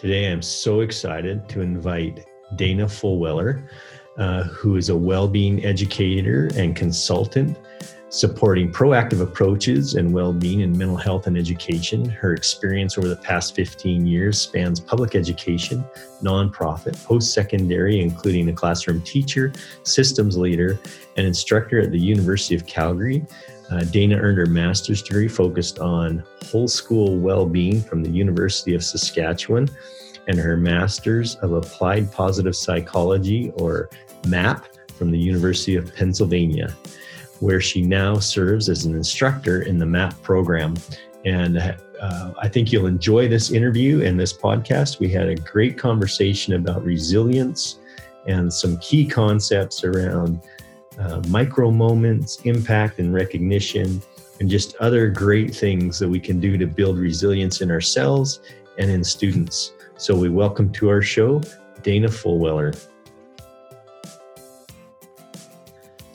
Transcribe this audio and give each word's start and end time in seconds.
Today, 0.00 0.32
I'm 0.32 0.40
so 0.40 0.80
excited 0.80 1.46
to 1.50 1.60
invite 1.60 2.24
Dana 2.56 2.86
Fulwiler, 2.86 3.68
uh, 4.16 4.44
who 4.44 4.76
is 4.76 4.88
a 4.88 4.96
well 4.96 5.28
being 5.28 5.62
educator 5.62 6.48
and 6.56 6.74
consultant 6.74 7.58
supporting 8.08 8.72
proactive 8.72 9.20
approaches 9.20 9.96
and 9.96 10.14
well 10.14 10.32
being 10.32 10.60
in 10.60 10.76
mental 10.76 10.96
health 10.96 11.26
and 11.26 11.36
education. 11.36 12.08
Her 12.08 12.32
experience 12.32 12.96
over 12.96 13.08
the 13.08 13.16
past 13.16 13.54
15 13.54 14.06
years 14.06 14.40
spans 14.40 14.80
public 14.80 15.14
education, 15.14 15.84
nonprofit, 16.22 17.04
post 17.04 17.34
secondary, 17.34 18.00
including 18.00 18.48
a 18.48 18.54
classroom 18.54 19.02
teacher, 19.02 19.52
systems 19.82 20.38
leader, 20.38 20.78
and 21.18 21.26
instructor 21.26 21.78
at 21.78 21.92
the 21.92 22.00
University 22.00 22.54
of 22.54 22.64
Calgary. 22.64 23.22
Uh, 23.70 23.84
Dana 23.84 24.16
earned 24.16 24.38
her 24.38 24.46
master's 24.46 25.02
degree 25.02 25.28
focused 25.28 25.78
on 25.78 26.24
whole 26.46 26.68
school 26.68 27.16
well 27.16 27.46
being 27.46 27.80
from 27.80 28.02
the 28.02 28.10
University 28.10 28.74
of 28.74 28.82
Saskatchewan 28.82 29.68
and 30.26 30.38
her 30.38 30.56
master's 30.56 31.36
of 31.36 31.52
applied 31.52 32.10
positive 32.12 32.56
psychology 32.56 33.52
or 33.56 33.88
MAP 34.26 34.66
from 34.94 35.10
the 35.10 35.18
University 35.18 35.76
of 35.76 35.94
Pennsylvania 35.94 36.74
where 37.40 37.60
she 37.60 37.82
now 37.82 38.18
serves 38.18 38.68
as 38.68 38.84
an 38.84 38.94
instructor 38.94 39.62
in 39.62 39.78
the 39.78 39.86
MAP 39.86 40.20
program. 40.22 40.76
And 41.24 41.58
uh, 41.58 42.32
I 42.38 42.48
think 42.48 42.70
you'll 42.70 42.86
enjoy 42.86 43.28
this 43.28 43.50
interview 43.50 44.04
and 44.04 44.18
this 44.18 44.32
podcast. 44.32 45.00
We 45.00 45.08
had 45.08 45.28
a 45.28 45.34
great 45.34 45.76
conversation 45.76 46.54
about 46.54 46.84
resilience 46.84 47.80
and 48.26 48.52
some 48.52 48.76
key 48.78 49.06
concepts 49.06 49.84
around 49.84 50.42
uh, 51.00 51.22
micro 51.28 51.70
moments, 51.70 52.40
impact, 52.44 52.98
and 52.98 53.12
recognition, 53.12 54.02
and 54.38 54.48
just 54.48 54.76
other 54.76 55.08
great 55.08 55.54
things 55.54 55.98
that 55.98 56.08
we 56.08 56.20
can 56.20 56.38
do 56.38 56.56
to 56.58 56.66
build 56.66 56.98
resilience 56.98 57.60
in 57.60 57.70
ourselves 57.70 58.40
and 58.78 58.90
in 58.90 59.02
students. 59.02 59.72
So, 59.96 60.16
we 60.16 60.28
welcome 60.28 60.70
to 60.72 60.88
our 60.88 61.02
show 61.02 61.40
Dana 61.82 62.08
Fulwiler. 62.08 62.78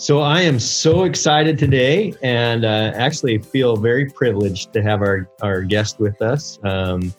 So 0.06 0.20
I 0.20 0.42
am 0.42 0.60
so 0.60 1.06
excited 1.06 1.58
today, 1.58 2.14
and 2.22 2.64
uh, 2.64 2.92
actually 2.94 3.40
feel 3.40 3.76
very 3.76 4.06
privileged 4.06 4.72
to 4.74 4.84
have 4.84 5.02
our 5.02 5.28
our 5.42 5.64
guest 5.64 6.00
with 6.00 6.22
us, 6.22 6.60
um, 6.64 7.12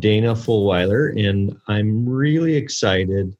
Dana 0.00 0.34
Fulwiler, 0.34 1.16
and 1.16 1.56
I'm 1.68 2.08
really 2.08 2.56
excited 2.56 3.36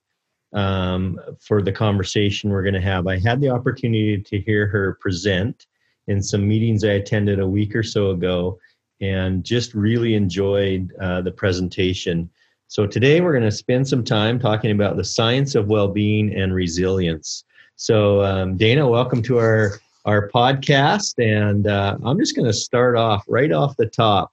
um, 0.53 1.21
for 1.41 1.63
the 1.63 1.73
conversation 1.73 2.51
we're 2.51 2.63
going 2.63 2.75
to 2.75 2.81
have. 2.81 3.07
I 3.07 3.19
had 3.19 3.41
the 3.41 3.51
opportunity 3.51 4.19
to 4.19 4.41
hear 4.41 4.67
her 4.67 4.99
present 5.01 5.67
in 6.07 6.23
some 6.23 6.49
meetings 6.49 6.85
I 6.85 6.93
attended 6.93 7.39
a 7.39 7.47
week 7.47 7.75
or 7.75 7.83
so 7.83 8.11
ago, 8.11 8.59
and 9.01 9.45
just 9.45 9.75
really 9.75 10.15
enjoyed 10.15 10.93
uh, 11.01 11.21
the 11.21 11.31
presentation. 11.31 12.31
So 12.67 12.87
today 12.87 13.21
we're 13.21 13.33
going 13.33 13.45
to 13.45 13.51
spend 13.51 13.87
some 13.87 14.05
time 14.05 14.39
talking 14.39 14.73
about 14.73 14.97
the 14.97 15.05
science 15.05 15.55
of 15.55 15.69
well-being 15.69 16.35
and 16.35 16.55
resilience. 16.55 17.45
So, 17.77 18.23
um, 18.25 18.57
Dana, 18.57 18.89
welcome 18.89 19.23
to 19.23 19.39
our 19.39 19.79
our 20.05 20.29
podcast, 20.31 21.15
and 21.23 21.67
uh, 21.67 21.97
I'm 22.03 22.19
just 22.19 22.35
going 22.35 22.47
to 22.47 22.53
start 22.53 22.97
off 22.97 23.25
right 23.29 23.53
off 23.53 23.77
the 23.77 23.87
top. 23.87 24.33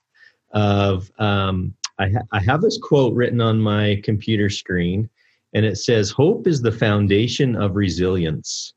Of 0.51 1.11
um, 1.19 1.73
I, 1.99 2.09
ha- 2.09 2.27
I 2.31 2.39
have 2.39 2.61
this 2.61 2.79
quote 2.81 3.13
written 3.13 3.41
on 3.41 3.59
my 3.59 4.01
computer 4.03 4.49
screen, 4.49 5.09
and 5.55 5.65
it 5.65 5.77
says, 5.77 6.11
"Hope 6.11 6.45
is 6.45 6.61
the 6.61 6.71
foundation 6.71 7.55
of 7.55 7.75
resilience." 7.75 8.73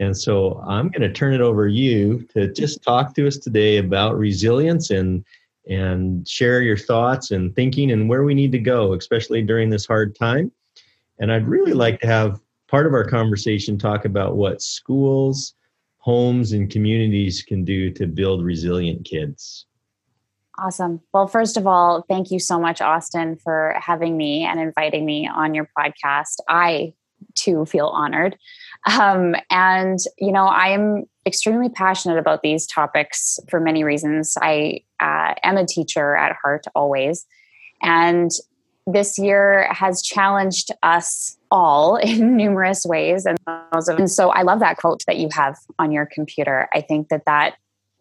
And 0.00 0.16
so, 0.16 0.60
I'm 0.66 0.88
going 0.88 1.02
to 1.02 1.12
turn 1.12 1.34
it 1.34 1.40
over 1.40 1.68
to 1.68 1.72
you 1.72 2.26
to 2.34 2.52
just 2.52 2.82
talk 2.82 3.14
to 3.14 3.26
us 3.26 3.38
today 3.38 3.78
about 3.78 4.18
resilience 4.18 4.90
and 4.90 5.24
and 5.68 6.26
share 6.26 6.62
your 6.62 6.76
thoughts 6.76 7.30
and 7.30 7.54
thinking 7.54 7.92
and 7.92 8.08
where 8.08 8.24
we 8.24 8.34
need 8.34 8.52
to 8.52 8.58
go, 8.58 8.94
especially 8.94 9.42
during 9.42 9.70
this 9.70 9.86
hard 9.86 10.16
time. 10.16 10.50
And 11.18 11.30
I'd 11.30 11.46
really 11.46 11.74
like 11.74 12.00
to 12.00 12.06
have 12.06 12.40
part 12.66 12.86
of 12.86 12.94
our 12.94 13.04
conversation 13.04 13.78
talk 13.78 14.04
about 14.04 14.36
what 14.36 14.62
schools, 14.62 15.54
homes, 15.98 16.52
and 16.52 16.70
communities 16.70 17.42
can 17.42 17.64
do 17.64 17.90
to 17.92 18.06
build 18.06 18.42
resilient 18.42 19.04
kids. 19.04 19.66
Awesome. 20.60 21.00
Well, 21.14 21.26
first 21.26 21.56
of 21.56 21.66
all, 21.66 22.04
thank 22.06 22.30
you 22.30 22.38
so 22.38 22.60
much, 22.60 22.82
Austin, 22.82 23.36
for 23.36 23.74
having 23.80 24.18
me 24.18 24.44
and 24.44 24.60
inviting 24.60 25.06
me 25.06 25.26
on 25.26 25.54
your 25.54 25.66
podcast. 25.78 26.36
I 26.48 26.92
too 27.34 27.64
feel 27.64 27.86
honored. 27.86 28.36
Um, 28.98 29.34
and, 29.50 29.98
you 30.18 30.32
know, 30.32 30.46
I 30.46 30.68
am 30.68 31.04
extremely 31.24 31.70
passionate 31.70 32.18
about 32.18 32.42
these 32.42 32.66
topics 32.66 33.38
for 33.48 33.58
many 33.58 33.84
reasons. 33.84 34.36
I 34.40 34.80
uh, 35.00 35.34
am 35.42 35.56
a 35.56 35.66
teacher 35.66 36.14
at 36.14 36.36
heart 36.42 36.66
always. 36.74 37.24
And 37.82 38.30
this 38.86 39.18
year 39.18 39.66
has 39.72 40.02
challenged 40.02 40.72
us 40.82 41.38
all 41.50 41.96
in 42.02 42.36
numerous 42.36 42.84
ways 42.84 43.26
and, 43.26 43.38
and 43.46 44.10
so 44.10 44.30
i 44.30 44.42
love 44.42 44.60
that 44.60 44.76
quote 44.76 45.02
that 45.06 45.16
you 45.16 45.28
have 45.32 45.56
on 45.78 45.92
your 45.92 46.06
computer 46.06 46.68
i 46.72 46.80
think 46.80 47.08
that 47.08 47.24
that 47.26 47.56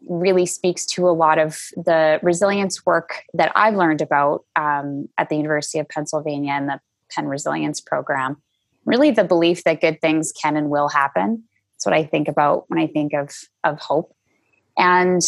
really 0.08 0.46
speaks 0.46 0.86
to 0.86 1.08
a 1.08 1.12
lot 1.12 1.38
of 1.38 1.60
the 1.76 2.20
resilience 2.24 2.86
work 2.86 3.24
that 3.34 3.52
i've 3.56 3.76
learned 3.76 4.02
about 4.02 4.46
um, 4.56 5.08
at 5.18 5.30
the 5.30 5.36
university 5.36 5.80
of 5.80 5.88
pennsylvania 5.90 6.54
and 6.54 6.70
the 6.70 6.80
penn 7.10 7.28
resilience 7.28 7.82
program. 7.82 8.38
Really 8.86 9.12
the 9.12 9.24
belief 9.24 9.64
that 9.64 9.82
good 9.82 10.02
things 10.02 10.32
can 10.32 10.56
and 10.56 10.70
will 10.70 10.90
happen. 10.90 11.44
That's 11.76 11.86
what 11.86 11.96
i 11.96 12.04
think 12.04 12.28
about 12.28 12.66
when 12.68 12.80
i 12.80 12.88
think 12.88 13.14
of 13.14 13.32
of 13.64 13.80
hope. 13.80 14.14
And 14.78 15.22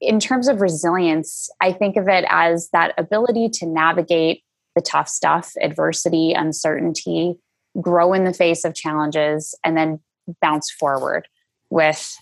in 0.00 0.18
terms 0.18 0.48
of 0.48 0.60
resilience 0.60 1.48
i 1.60 1.72
think 1.72 1.96
of 1.96 2.08
it 2.08 2.24
as 2.28 2.68
that 2.72 2.94
ability 2.98 3.48
to 3.54 3.66
navigate 3.66 4.42
the 4.74 4.82
tough 4.82 5.08
stuff, 5.08 5.52
adversity, 5.62 6.34
uncertainty, 6.34 7.38
grow 7.80 8.12
in 8.12 8.24
the 8.24 8.34
face 8.34 8.62
of 8.64 8.74
challenges, 8.74 9.58
and 9.64 9.74
then 9.74 10.00
bounce 10.42 10.70
forward 10.70 11.28
with 11.70 12.14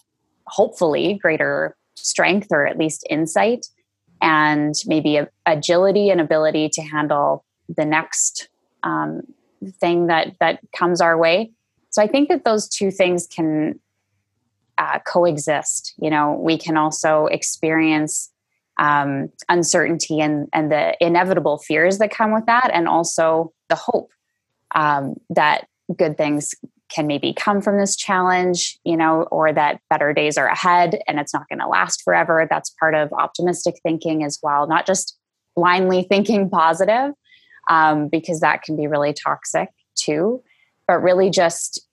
hopefully 0.46 1.18
greater 1.20 1.76
strength 1.96 2.48
or 2.50 2.66
at 2.66 2.78
least 2.78 3.06
insight 3.08 3.66
and 4.20 4.74
maybe 4.86 5.20
agility 5.46 6.10
and 6.10 6.20
ability 6.20 6.68
to 6.70 6.82
handle 6.82 7.44
the 7.68 7.84
next 7.84 8.48
um, 8.82 9.22
thing 9.80 10.06
that 10.06 10.34
that 10.40 10.60
comes 10.76 11.00
our 11.00 11.16
way. 11.16 11.50
So 11.90 12.02
I 12.02 12.06
think 12.06 12.28
that 12.28 12.44
those 12.44 12.68
two 12.68 12.90
things 12.90 13.26
can 13.26 13.78
uh, 14.78 14.98
coexist. 15.06 15.94
You 15.98 16.10
know, 16.10 16.32
we 16.32 16.58
can 16.58 16.76
also 16.76 17.26
experience 17.26 18.30
um, 18.78 19.30
uncertainty 19.48 20.20
and 20.20 20.48
and 20.52 20.70
the 20.70 20.96
inevitable 21.00 21.58
fears 21.58 21.98
that 21.98 22.10
come 22.10 22.32
with 22.32 22.46
that, 22.46 22.70
and 22.72 22.88
also 22.88 23.52
the 23.68 23.76
hope 23.76 24.10
um, 24.74 25.14
that 25.30 25.68
good 25.96 26.16
things 26.16 26.54
can 26.88 27.06
maybe 27.06 27.32
come 27.32 27.60
from 27.60 27.78
this 27.78 27.96
challenge, 27.96 28.78
you 28.84 28.96
know, 28.96 29.22
or 29.30 29.52
that 29.52 29.80
better 29.90 30.12
days 30.12 30.36
are 30.36 30.46
ahead 30.46 30.98
and 31.08 31.18
it's 31.18 31.32
not 31.34 31.48
going 31.48 31.58
to 31.58 31.66
last 31.66 32.02
forever. 32.04 32.46
That's 32.48 32.70
part 32.78 32.94
of 32.94 33.12
optimistic 33.12 33.76
thinking 33.82 34.22
as 34.22 34.38
well, 34.42 34.66
not 34.66 34.86
just 34.86 35.16
blindly 35.56 36.02
thinking 36.08 36.50
positive, 36.50 37.12
um, 37.70 38.08
because 38.08 38.40
that 38.40 38.62
can 38.62 38.76
be 38.76 38.86
really 38.86 39.12
toxic 39.12 39.68
too, 39.96 40.42
but 40.86 41.02
really 41.02 41.30
just 41.30 41.86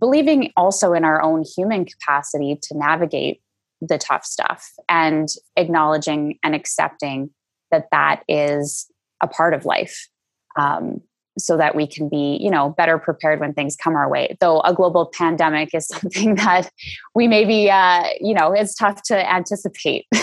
believing 0.00 0.52
also 0.56 0.94
in 0.94 1.04
our 1.04 1.22
own 1.22 1.44
human 1.56 1.84
capacity 1.84 2.58
to 2.62 2.76
navigate 2.76 3.40
the 3.80 3.98
tough 3.98 4.24
stuff 4.24 4.72
and 4.88 5.28
acknowledging 5.56 6.38
and 6.42 6.54
accepting 6.54 7.30
that 7.70 7.88
that 7.92 8.22
is 8.28 8.90
a 9.22 9.28
part 9.28 9.52
of 9.54 9.64
life 9.64 10.08
um, 10.56 11.00
so 11.38 11.56
that 11.56 11.74
we 11.74 11.86
can 11.86 12.08
be 12.08 12.38
you 12.40 12.50
know 12.50 12.70
better 12.70 12.98
prepared 12.98 13.40
when 13.40 13.52
things 13.52 13.76
come 13.76 13.94
our 13.94 14.08
way. 14.08 14.36
Though 14.40 14.60
a 14.60 14.74
global 14.74 15.06
pandemic 15.06 15.74
is 15.74 15.86
something 15.88 16.36
that 16.36 16.70
we 17.14 17.28
maybe 17.28 17.70
uh, 17.70 18.04
you 18.20 18.34
know 18.34 18.52
it's 18.52 18.74
tough 18.74 19.02
to 19.04 19.32
anticipate. 19.32 20.06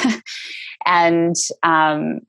And 0.84 1.36
um, 1.62 2.22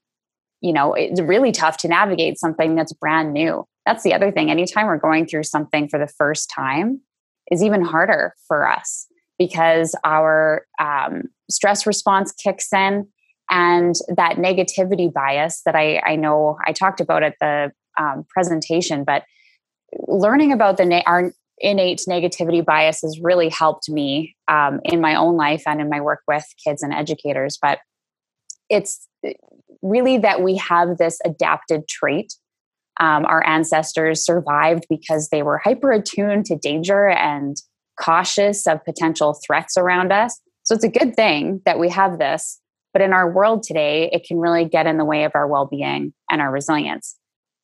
you 0.61 0.75
know 0.75 0.93
it's 0.93 1.23
really 1.23 1.53
tough 1.53 1.79
to 1.79 1.89
navigate 1.89 2.39
something 2.39 2.75
that's 2.75 2.93
brand 2.93 3.33
new. 3.33 3.65
That's 3.87 4.03
the 4.03 4.13
other 4.13 4.31
thing. 4.31 4.51
Anytime 4.51 4.87
we're 4.87 4.99
going 4.99 5.27
through 5.27 5.45
something 5.45 5.89
for 5.89 5.99
the 5.99 6.07
first 6.07 6.53
time 6.55 7.01
is 7.51 7.63
even 7.63 7.83
harder 7.83 8.35
for 8.47 8.69
us 8.69 9.07
because 9.39 9.97
our 10.05 10.67
um, 10.79 11.25
stress 11.51 11.87
response 11.87 12.33
kicks 12.33 12.73
in 12.73 13.09
and 13.51 13.95
that 14.17 14.37
negativity 14.37 15.13
bias 15.13 15.63
that 15.67 15.75
I, 15.75 16.01
I 16.05 16.17
know 16.17 16.59
I 16.67 16.73
talked 16.73 17.01
about 17.01 17.23
at 17.23 17.35
the 17.41 17.73
um, 17.99 18.25
presentation, 18.29 19.05
but 19.05 19.25
learning 20.09 20.53
about 20.53 20.77
the 20.77 20.85
na- 20.85 21.03
our 21.07 21.33
innate 21.59 22.03
negativity 22.09 22.65
bias 22.65 23.03
has 23.03 23.21
really 23.21 23.49
helped 23.49 23.89
me 23.89 24.37
um, 24.49 24.81
in 24.85 25.01
my 25.01 25.15
own 25.15 25.37
life 25.37 25.63
and 25.67 25.81
in 25.81 25.89
my 25.89 26.01
work 26.01 26.21
with 26.27 26.45
kids 26.65 26.83
and 26.83 26.93
educators. 26.93 27.59
But 27.61 27.79
it's 28.69 29.09
really 29.83 30.19
that 30.19 30.43
we 30.43 30.57
have 30.57 30.99
this 30.99 31.19
adapted 31.25 31.87
trait. 31.89 32.35
Um, 33.01 33.25
our 33.25 33.47
ancestors 33.47 34.25
survived 34.25 34.87
because 34.89 35.29
they 35.29 35.43
were 35.43 35.59
hyper 35.59 35.93
attuned 35.93 36.47
to 36.47 36.57
danger 36.57 37.09
and 37.09 37.57
cautious 38.01 38.67
of 38.67 38.85
potential 38.85 39.39
threats 39.47 39.77
around 39.77 40.13
us. 40.13 40.41
So 40.65 40.75
it's 40.75 40.85
a 40.85 40.89
good 40.89 41.17
thing 41.17 41.61
that 41.65 41.79
we 41.79 41.89
have 41.91 42.19
this. 42.19 42.61
But 42.93 43.03
in 43.03 43.13
our 43.13 43.31
world 43.31 43.63
today, 43.63 44.11
it 44.13 44.25
can 44.25 44.39
really 44.39 44.67
get 44.67 44.87
in 44.87 44.99
the 44.99 45.05
way 45.05 45.25
of 45.25 45.33
our 45.35 45.47
well 45.47 45.67
being 45.67 46.13
and 46.31 46.41
our 46.41 46.51
resilience. 46.51 47.17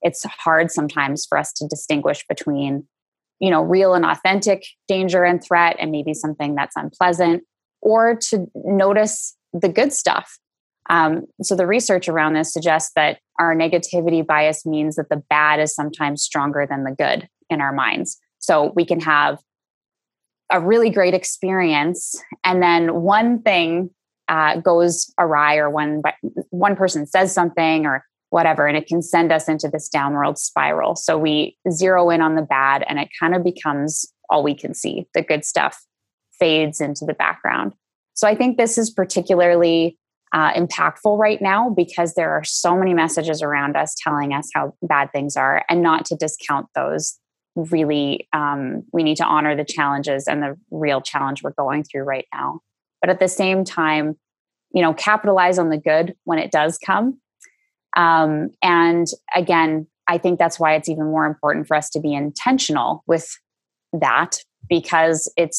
It's 0.03 0.25
hard 0.25 0.71
sometimes 0.71 1.27
for 1.27 1.39
us 1.39 1.53
to 1.55 1.67
distinguish 1.67 2.25
between 2.29 2.87
you 3.41 3.51
know 3.51 3.63
real 3.63 3.95
and 3.95 4.05
authentic 4.05 4.65
danger 4.87 5.25
and 5.25 5.43
threat 5.43 5.77
and 5.79 5.91
maybe 5.91 6.15
something 6.15 6.55
that's 6.55 6.77
unpleasant 6.77 7.43
or 7.81 8.17
to 8.17 8.47
notice 8.55 9.37
the 9.53 9.69
good 9.69 9.93
stuff. 9.93 10.39
Um, 10.91 11.27
so 11.43 11.55
the 11.55 11.67
research 11.67 12.09
around 12.09 12.35
this 12.35 12.53
suggests 12.53 12.93
that 12.97 13.19
our 13.39 13.55
negativity 13.55 14.27
bias 14.27 14.65
means 14.65 14.97
that 14.97 15.11
the 15.11 15.23
bad 15.29 15.61
is 15.61 15.75
sometimes 15.75 16.23
stronger 16.23 16.67
than 16.69 16.85
the 16.85 16.93
good 16.93 17.29
in 17.51 17.61
our 17.61 17.73
minds. 17.73 18.19
So 18.39 18.73
we 18.75 18.85
can 18.85 19.01
have 19.01 19.39
a 20.51 20.61
really 20.61 20.91
great 20.91 21.15
experience 21.15 22.21
and 22.43 22.63
then 22.63 23.03
one 23.03 23.43
thing 23.43 23.91
uh, 24.29 24.57
goes 24.61 25.13
awry 25.19 25.57
or 25.57 25.71
one 25.71 26.03
one 26.51 26.77
person 26.77 27.07
says 27.07 27.33
something 27.33 27.87
or 27.87 28.05
whatever 28.31 28.67
and 28.67 28.77
it 28.77 28.87
can 28.87 29.03
send 29.03 29.33
us 29.33 29.49
into 29.49 29.69
this 29.69 29.89
downward 29.89 30.39
spiral. 30.39 30.97
So 30.97 31.17
we 31.17 31.57
zero 31.71 32.11
in 32.11 32.21
on 32.21 32.35
the 32.35 32.43
bad 32.43 32.85
and 32.89 32.99
it 32.99 33.09
kind 33.19 33.35
of 33.35 33.43
becomes 33.43 34.07
all 34.29 34.43
we 34.43 34.55
can 34.55 34.75
see. 34.75 35.07
The 35.15 35.23
good 35.23 35.45
stuff 35.45 35.85
fades 36.39 36.81
into 36.81 37.05
the 37.05 37.15
background. 37.15 37.75
So 38.15 38.27
i 38.27 38.35
think 38.35 38.57
this 38.57 38.79
is 38.79 38.91
particularly 38.91 39.99
uh, 40.35 40.53
impactful 40.53 41.19
right 41.19 41.41
now 41.41 41.71
because 41.71 42.15
there 42.15 42.31
are 42.33 42.45
so 42.45 42.77
many 42.77 42.93
messages 42.93 43.41
around 43.41 43.77
us 43.77 43.95
telling 44.03 44.35
us 44.35 44.51
how 44.55 44.75
bad 44.83 45.11
things 45.11 45.37
are 45.37 45.65
and 45.71 45.83
not 45.83 46.05
to 46.05 46.17
discount 46.17 46.67
those 46.75 47.19
really 47.57 48.29
um, 48.33 48.83
we 48.93 49.03
need 49.03 49.17
to 49.17 49.25
honor 49.25 49.57
the 49.57 49.65
challenges 49.65 50.27
and 50.29 50.43
the 50.43 50.57
real 50.71 51.01
challenge 51.01 51.43
we're 51.43 51.53
going 51.53 51.83
through 51.83 52.03
right 52.03 52.27
now. 52.33 52.61
But 53.01 53.11
at 53.11 53.21
the 53.21 53.29
same 53.29 53.65
time 53.65 54.17
you 54.73 54.83
know 54.83 54.93
capitalize 54.95 55.59
on 55.59 55.71
the 55.71 55.79
good 55.79 56.15
when 56.25 56.39
it 56.39 56.51
does 56.51 56.79
come 56.79 57.19
um, 57.99 58.51
and 58.63 59.09
again 59.35 59.87
i 60.09 60.17
think 60.17 60.39
that's 60.39 60.59
why 60.59 60.75
it's 60.75 60.89
even 60.89 61.05
more 61.05 61.27
important 61.27 61.67
for 61.67 61.77
us 61.77 61.91
to 61.91 62.01
be 62.01 62.15
intentional 62.15 63.05
with 63.07 63.39
that 63.93 64.39
because 64.69 65.31
it 65.37 65.55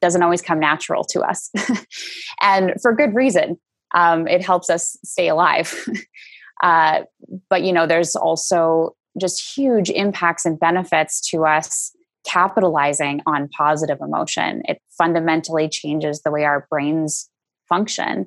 doesn't 0.00 0.22
always 0.22 0.42
come 0.42 0.58
natural 0.58 1.04
to 1.04 1.20
us 1.20 1.50
and 2.40 2.72
for 2.80 2.94
good 2.94 3.14
reason 3.14 3.58
um, 3.94 4.28
it 4.28 4.42
helps 4.42 4.70
us 4.70 4.96
stay 5.04 5.28
alive 5.28 5.74
uh, 6.62 7.00
but 7.50 7.62
you 7.62 7.72
know 7.72 7.86
there's 7.86 8.16
also 8.16 8.94
just 9.20 9.56
huge 9.56 9.90
impacts 9.90 10.46
and 10.46 10.58
benefits 10.58 11.20
to 11.30 11.44
us 11.44 11.92
capitalizing 12.26 13.22
on 13.26 13.48
positive 13.48 13.98
emotion. 14.00 14.62
It 14.66 14.80
fundamentally 14.96 15.68
changes 15.68 16.22
the 16.22 16.30
way 16.30 16.44
our 16.44 16.66
brains 16.70 17.28
function. 17.68 18.26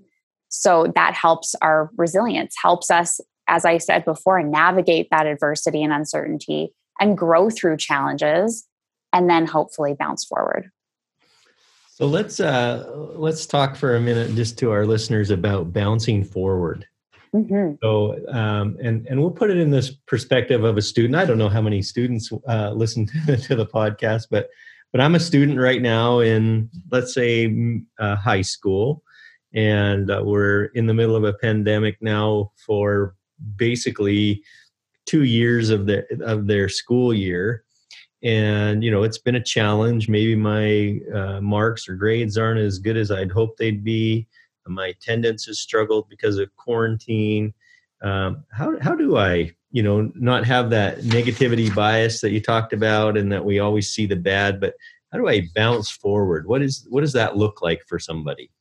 So 0.50 0.92
that 0.96 1.14
helps 1.14 1.56
our 1.62 1.90
resilience, 1.98 2.56
helps 2.62 2.92
us, 2.92 3.20
as 3.48 3.66
I 3.66 3.78
said 3.78 4.06
before, 4.06 4.42
navigate 4.42 5.10
that 5.12 5.28
adversity 5.28 5.84
and 5.84 5.94
uncertainty 5.94 6.74
and 7.00 7.18
grow 7.18 7.50
through 7.50 7.78
challenges 7.78 8.68
and 9.12 9.30
then 9.30 9.46
hopefully 9.46 9.96
bounce 9.98 10.26
forward. 10.26 10.72
So 11.90 12.08
let's 12.08 12.40
uh, 12.40 12.92
let's 13.16 13.46
talk 13.46 13.76
for 13.76 13.96
a 13.96 14.00
minute 14.00 14.36
just 14.36 14.58
to 14.60 14.72
our 14.72 14.86
listeners 14.86 15.30
about 15.30 15.72
bouncing 15.72 16.24
forward. 16.24 16.88
Mm-hmm. 17.36 17.76
So, 17.84 18.20
um, 18.30 18.78
and 18.82 19.06
and 19.08 19.20
we'll 19.20 19.32
put 19.32 19.52
it 19.52 19.58
in 19.58 19.70
this 19.70 19.92
perspective 19.92 20.64
of 20.64 20.78
a 20.78 20.82
student. 20.82 21.16
I 21.16 21.26
don't 21.26 21.38
know 21.38 21.50
how 21.50 21.62
many 21.62 21.82
students 21.84 22.32
uh, 22.48 22.72
listen 22.72 23.06
to, 23.08 23.38
to, 23.48 23.56
the 23.56 23.66
podcast, 23.66 24.28
but 24.32 24.50
but 24.92 25.02
I'm 25.02 25.14
a 25.16 25.20
student 25.20 25.60
right 25.60 25.82
now 25.82 26.20
in 26.20 26.70
let's 26.92 27.14
say 27.14 27.82
uh, 28.00 28.16
high 28.16 28.42
school, 28.42 29.04
and 29.54 30.10
uh, 30.10 30.24
we're 30.26 30.66
in 30.74 30.88
the 30.88 30.94
middle 30.96 31.16
of 31.16 31.24
a 31.24 31.34
pandemic 31.34 31.98
now 32.02 32.52
for 32.66 33.16
basically 33.56 34.42
two 35.06 35.24
years 35.24 35.70
of 35.70 35.86
the 35.86 36.06
of 36.22 36.48
their 36.48 36.70
school 36.70 37.14
year 37.14 37.64
and 38.24 38.84
you 38.84 38.92
know 38.92 39.04
it's 39.04 39.18
been 39.18 39.36
a 39.36 39.44
challenge 39.44 40.08
maybe 40.08 40.36
my 40.36 41.00
uh, 41.14 41.42
marks 41.42 41.90
or 41.90 41.96
grades 41.96 42.38
aren't 42.38 42.60
as 42.60 42.80
good 42.80 42.96
as 42.96 43.12
i'd 43.12 43.32
hoped 43.32 43.58
they'd 43.60 43.84
be 43.84 44.28
my 44.68 44.88
attendance 44.88 45.46
has 45.46 45.60
struggled 45.60 46.10
because 46.10 46.38
of 46.38 46.56
quarantine. 46.56 47.54
Um, 48.02 48.44
how 48.52 48.78
how 48.80 48.96
do 48.96 49.18
I 49.18 49.52
you 49.72 49.84
know 49.84 50.12
not 50.16 50.46
have 50.46 50.70
that 50.72 51.00
negativity 51.00 51.74
bias 51.74 52.22
that 52.22 52.32
you 52.32 52.42
talked 52.42 52.74
about 52.74 53.18
and 53.18 53.32
that 53.32 53.46
we 53.46 53.60
always 53.60 53.90
see 53.90 54.06
the 54.06 54.16
bad, 54.16 54.60
but 54.60 54.76
how 55.12 55.20
do 55.20 55.28
I 55.28 55.48
bounce 55.56 55.90
forward? 55.90 56.48
What 56.48 56.62
is 56.62 56.86
what 56.90 57.02
does 57.02 57.14
that 57.14 57.38
look 57.38 57.62
like 57.62 57.84
for 57.88 58.00
somebody? 58.00 58.52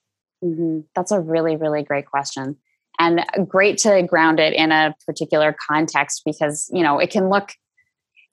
Mm-hmm. 0.44 0.81
That's 0.94 1.12
a 1.12 1.20
really 1.20 1.56
really 1.56 1.82
great 1.82 2.06
question 2.06 2.56
and 3.02 3.49
great 3.49 3.78
to 3.78 4.02
ground 4.02 4.38
it 4.38 4.52
in 4.52 4.70
a 4.70 4.94
particular 5.06 5.54
context 5.69 6.22
because 6.25 6.70
you 6.72 6.82
know 6.82 6.99
it 6.99 7.10
can 7.10 7.28
look 7.28 7.52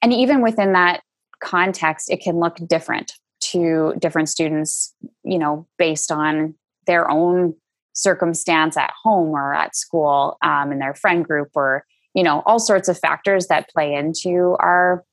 and 0.01 0.13
even 0.13 0.41
within 0.41 0.73
that 0.73 1.01
context 1.41 2.09
it 2.11 2.21
can 2.21 2.37
look 2.37 2.57
different 2.67 3.13
to 3.41 3.93
different 3.99 4.29
students 4.29 4.93
you 5.23 5.39
know 5.39 5.67
based 5.77 6.11
on 6.11 6.53
their 6.85 7.09
own 7.09 7.55
circumstance 7.93 8.77
at 8.77 8.93
home 9.03 9.29
or 9.29 9.53
at 9.53 9.75
school 9.75 10.37
um, 10.43 10.71
in 10.71 10.79
their 10.79 10.93
friend 10.93 11.25
group 11.25 11.49
or 11.55 11.83
you 12.13 12.23
know 12.23 12.43
all 12.45 12.59
sorts 12.59 12.87
of 12.87 12.97
factors 12.97 13.47
that 13.47 13.69
play 13.69 13.93
into 13.93 14.55
our 14.59 15.03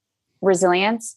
resilience. 0.42 1.16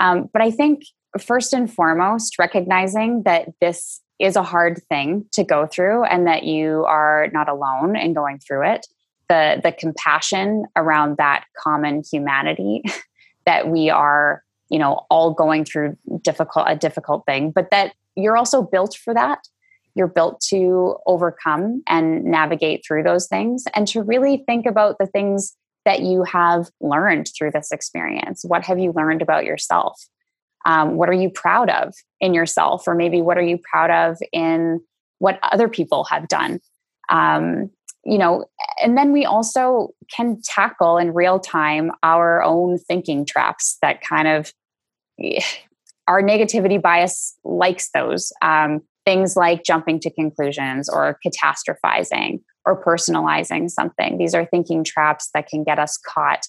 Um, 0.00 0.28
but 0.32 0.42
i 0.42 0.50
think 0.50 0.82
first 1.20 1.52
and 1.52 1.72
foremost 1.72 2.38
recognizing 2.38 3.22
that 3.24 3.48
this 3.60 4.00
is 4.18 4.36
a 4.36 4.42
hard 4.42 4.82
thing 4.88 5.26
to 5.32 5.44
go 5.44 5.66
through 5.66 6.04
and 6.04 6.26
that 6.26 6.44
you 6.44 6.84
are 6.84 7.28
not 7.32 7.48
alone 7.48 7.96
in 7.96 8.14
going 8.14 8.38
through 8.38 8.66
it 8.66 8.86
the 9.28 9.60
the 9.62 9.72
compassion 9.72 10.64
around 10.76 11.16
that 11.16 11.44
common 11.56 12.02
humanity 12.10 12.82
that 13.46 13.68
we 13.68 13.90
are 13.90 14.42
you 14.70 14.78
know 14.78 15.06
all 15.10 15.32
going 15.32 15.64
through 15.64 15.96
difficult 16.22 16.66
a 16.68 16.76
difficult 16.76 17.24
thing 17.26 17.50
but 17.50 17.70
that 17.70 17.94
you're 18.16 18.36
also 18.36 18.62
built 18.62 18.96
for 18.96 19.14
that 19.14 19.38
you're 19.94 20.08
built 20.08 20.40
to 20.40 20.96
overcome 21.06 21.82
and 21.86 22.24
navigate 22.24 22.84
through 22.86 23.02
those 23.02 23.26
things 23.26 23.64
and 23.74 23.86
to 23.88 24.02
really 24.02 24.42
think 24.46 24.66
about 24.66 24.98
the 24.98 25.06
things 25.06 25.56
that 25.84 26.00
you 26.00 26.24
have 26.24 26.70
learned 26.80 27.28
through 27.36 27.50
this 27.50 27.70
experience. 27.70 28.42
What 28.44 28.64
have 28.64 28.78
you 28.78 28.92
learned 28.92 29.22
about 29.22 29.44
yourself? 29.44 30.00
Um, 30.66 30.96
what 30.96 31.08
are 31.08 31.14
you 31.14 31.30
proud 31.30 31.70
of 31.70 31.94
in 32.20 32.34
yourself? 32.34 32.86
Or 32.86 32.94
maybe 32.94 33.20
what 33.20 33.38
are 33.38 33.42
you 33.42 33.58
proud 33.70 33.90
of 33.90 34.18
in 34.32 34.80
what 35.18 35.38
other 35.42 35.68
people 35.68 36.04
have 36.04 36.28
done? 36.28 36.60
Um, 37.10 37.70
you 38.04 38.18
know, 38.18 38.44
and 38.82 38.96
then 38.96 39.12
we 39.12 39.24
also 39.24 39.90
can 40.14 40.40
tackle 40.44 40.98
in 40.98 41.14
real 41.14 41.38
time 41.38 41.90
our 42.02 42.42
own 42.42 42.78
thinking 42.78 43.24
traps 43.24 43.78
that 43.82 44.00
kind 44.02 44.28
of 44.28 44.52
our 46.06 46.22
negativity 46.22 46.80
bias 46.80 47.36
likes 47.44 47.90
those. 47.94 48.32
Um, 48.42 48.82
things 49.04 49.36
like 49.36 49.64
jumping 49.64 50.00
to 50.00 50.10
conclusions 50.10 50.88
or 50.88 51.18
catastrophizing 51.24 52.40
or 52.64 52.82
personalizing 52.82 53.70
something. 53.70 54.18
These 54.18 54.34
are 54.34 54.46
thinking 54.46 54.82
traps 54.82 55.28
that 55.34 55.46
can 55.46 55.64
get 55.64 55.78
us 55.78 55.98
caught 55.98 56.46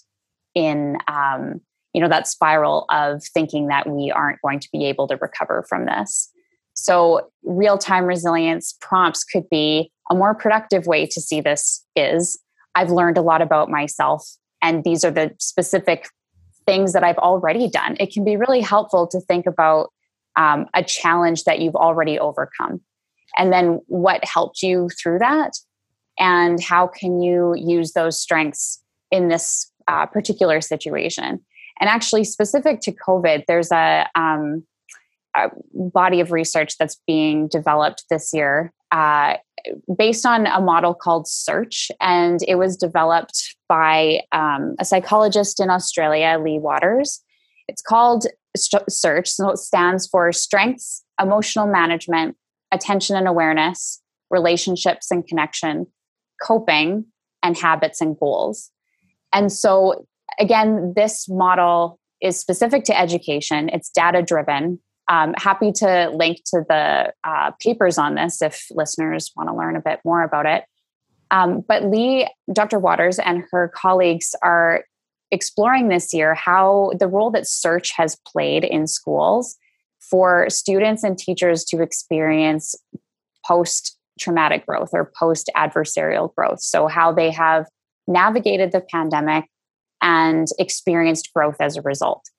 in 0.54 0.98
um, 1.08 1.62
you 1.96 2.02
know 2.02 2.10
that 2.10 2.28
spiral 2.28 2.86
of 2.90 3.24
thinking 3.24 3.68
that 3.68 3.88
we 3.88 4.12
aren't 4.12 4.42
going 4.42 4.60
to 4.60 4.68
be 4.74 4.84
able 4.84 5.08
to 5.08 5.16
recover 5.16 5.66
from 5.70 5.86
this. 5.86 6.30
So 6.74 7.32
real-time 7.44 8.04
resilience 8.04 8.76
prompts 8.82 9.24
could 9.24 9.50
be 9.50 9.94
a 10.12 10.16
more 10.16 10.36
productive 10.36 10.88
way 10.88 11.06
to 11.06 11.22
see 11.22 11.40
this 11.40 11.86
is 11.96 12.38
I've 12.76 12.92
learned 12.92 13.18
a 13.18 13.22
lot 13.22 13.42
about 13.42 13.70
myself 13.70 14.28
and 14.62 14.84
these 14.84 15.06
are 15.06 15.12
the 15.12 15.34
specific 15.40 16.10
things 16.66 16.92
that 16.92 17.04
I've 17.04 17.18
already 17.18 17.70
done. 17.70 17.96
It 17.98 18.12
can 18.12 18.26
be 18.26 18.36
really 18.36 18.60
helpful 18.60 19.08
to 19.08 19.22
think 19.22 19.46
about 19.46 19.94
um, 20.36 20.68
a 20.74 20.84
challenge 20.84 21.46
that 21.46 21.60
you've 21.60 21.78
already 21.78 22.20
overcome 22.20 22.82
and 23.38 23.54
then 23.54 23.80
what 23.88 24.26
helped 24.26 24.62
you 24.62 24.90
through 25.02 25.20
that 25.20 25.54
and 26.20 26.62
how 26.62 26.88
can 26.88 27.22
you 27.22 27.56
use 27.56 27.94
those 27.94 28.20
strengths 28.20 28.84
in 29.12 29.30
this 29.30 29.72
uh, 29.88 30.06
particular 30.06 30.60
situation 30.60 31.40
and 31.80 31.90
actually 31.90 32.24
specific 32.24 32.80
to 32.82 32.92
covid 32.92 33.44
there's 33.48 33.72
a, 33.72 34.08
um, 34.16 34.64
a 35.36 35.50
body 35.74 36.20
of 36.20 36.32
research 36.32 36.78
that's 36.78 37.00
being 37.08 37.48
developed 37.48 38.06
this 38.10 38.34
year 38.34 38.72
uh, 38.92 39.36
based 39.98 40.26
on 40.26 40.48
a 40.48 40.62
model 40.62 40.94
called 40.94 41.28
search. 41.28 41.92
And 42.00 42.40
it 42.48 42.56
was 42.56 42.78
developed 42.78 43.56
by 43.68 44.22
um, 44.32 44.76
a 44.80 44.86
psychologist 44.86 45.60
in 45.60 45.70
australia 45.70 46.40
lea 46.42 46.60
waters. 46.60 47.22
It's 47.68 47.82
called 47.82 48.26
search. 48.58 49.30
So 49.30 49.50
it 49.50 49.58
stands 49.58 50.08
for 50.08 50.32
strengths 50.32 51.04
emotional 51.22 51.68
management 51.68 52.36
attention 52.72 53.16
and 53.16 53.28
awareness 53.28 54.02
relationships 54.30 55.12
and 55.12 55.26
connection 55.26 55.88
coping 56.42 57.06
and 57.44 57.58
habits 57.58 58.02
and 58.02 58.18
goals. 58.20 58.72
And 59.32 59.52
so 59.52 60.08
again 60.40 60.94
this 60.96 61.28
model 61.30 62.00
is 62.22 62.40
specific 62.40 62.86
to 62.86 63.00
education. 63.00 63.70
It's 63.70 63.90
data 63.90 64.22
driven 64.22 64.80
um, 65.08 65.34
happy 65.38 65.72
to 65.72 66.10
link 66.14 66.42
to 66.48 66.64
the 66.68 67.14
uh, 67.24 67.52
papers 67.62 67.98
on 67.98 68.16
this 68.16 68.42
if 68.42 68.66
listeners 68.72 69.32
want 69.36 69.50
to 69.50 69.56
learn 69.56 69.76
a 69.76 69.82
bit 69.82 70.00
more 70.04 70.24
about 70.24 70.46
it. 70.46 70.64
Um, 71.32 71.64
but 71.68 71.84
lea 71.86 72.28
dr 72.54 72.78
waters 72.78 73.18
and 73.18 73.44
her 73.52 73.72
colleagues 73.76 74.36
are 74.44 74.86
exploring 75.32 75.90
this 75.90 76.14
year 76.14 76.36
how 76.36 76.92
the 77.00 77.08
role 77.08 77.32
that 77.32 77.48
search 77.48 77.92
has 77.94 78.16
played 78.28 78.64
in 78.64 78.86
schools 78.86 79.58
for 80.00 80.48
students 80.50 81.04
and 81.04 81.18
teachers 81.18 81.66
to 81.66 81.82
experience 81.82 82.76
post 83.46 83.98
traumatic 84.20 84.68
growth 84.68 84.90
or 84.94 85.12
post 85.18 85.50
adversarial 85.58 86.34
growth. 86.36 86.62
So, 86.62 86.88
how 86.88 87.12
they 87.12 87.32
have 87.32 87.66
navigated 88.08 88.72
the 88.72 88.82
pandemic 88.82 89.46
and 90.06 90.48
experienced 90.60 91.34
growth 91.34 91.58
as 91.60 91.76
a 91.76 91.82
result. 91.82 92.30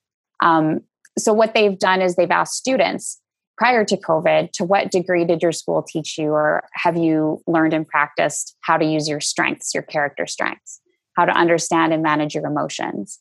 Um, 0.43 0.81
so, 1.19 1.33
what 1.33 1.53
they've 1.53 1.79
done 1.79 2.01
is 2.01 2.15
they've 2.15 2.31
asked 2.31 2.55
students 2.55 3.21
prior 3.59 3.85
to 3.85 3.97
COVID, 3.97 4.53
to 4.53 4.65
what 4.65 4.91
degree 4.91 5.25
did 5.25 5.43
your 5.43 5.53
school 5.53 5.83
teach 5.83 6.17
you, 6.19 6.29
or 6.29 6.69
have 6.73 6.97
you 6.97 7.43
learned 7.47 7.73
and 7.73 7.89
practiced 7.89 8.55
how 8.61 8.77
to 8.77 8.85
use 8.85 9.09
your 9.09 9.21
strengths, 9.21 9.75
your 9.75 9.83
character 9.83 10.27
strengths, 10.27 10.81
how 11.17 11.25
to 11.25 11.33
understand 11.33 11.93
and 11.93 12.03
manage 12.03 12.35
your 12.35 12.47
emotions, 12.47 13.19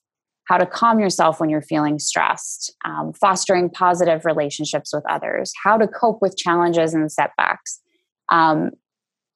how 0.48 0.58
to 0.58 0.66
calm 0.66 1.00
yourself 1.00 1.40
when 1.40 1.50
you're 1.50 1.62
feeling 1.62 1.98
stressed, 2.00 2.76
um, 2.84 3.14
fostering 3.14 3.70
positive 3.70 4.26
relationships 4.26 4.94
with 4.94 5.04
others, 5.10 5.54
how 5.64 5.78
to 5.78 5.88
cope 5.88 6.22
with 6.22 6.38
challenges 6.38 6.94
and 6.94 7.12
setbacks. 7.12 7.80
Um, 8.30 8.72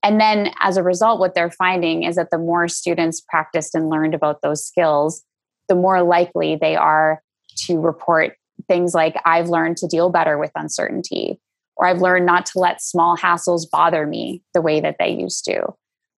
and 0.02 0.20
then, 0.20 0.52
as 0.60 0.78
a 0.78 0.84
result, 0.84 1.20
what 1.20 1.36
they're 1.36 1.52
finding 1.52 2.04
is 2.04 2.16
that 2.16 2.30
the 2.32 2.38
more 2.38 2.68
students 2.68 3.22
practiced 3.22 3.76
and 3.76 3.90
learned 3.90 4.14
about 4.14 4.42
those 4.42 4.66
skills, 4.66 5.24
the 5.68 5.76
more 5.76 6.02
likely 6.02 6.56
they 6.56 6.76
are 6.76 7.22
to 7.68 7.80
report 7.80 8.38
things 8.68 8.94
like 8.94 9.16
I've 9.26 9.50
learned 9.50 9.78
to 9.78 9.88
deal 9.88 10.10
better 10.10 10.38
with 10.38 10.52
uncertainty, 10.56 11.40
or 11.76 11.86
I've 11.86 12.02
learned 12.02 12.26
not 12.26 12.46
to 12.48 12.60
let 12.60 12.82
small 12.82 13.18
hassles 13.18 13.70
bother 13.70 14.06
me 14.06 14.42
the 14.54 14.62
way 14.62 14.80
that 14.80 14.96
they 15.00 15.10
used 15.10 15.44
to. 15.46 15.64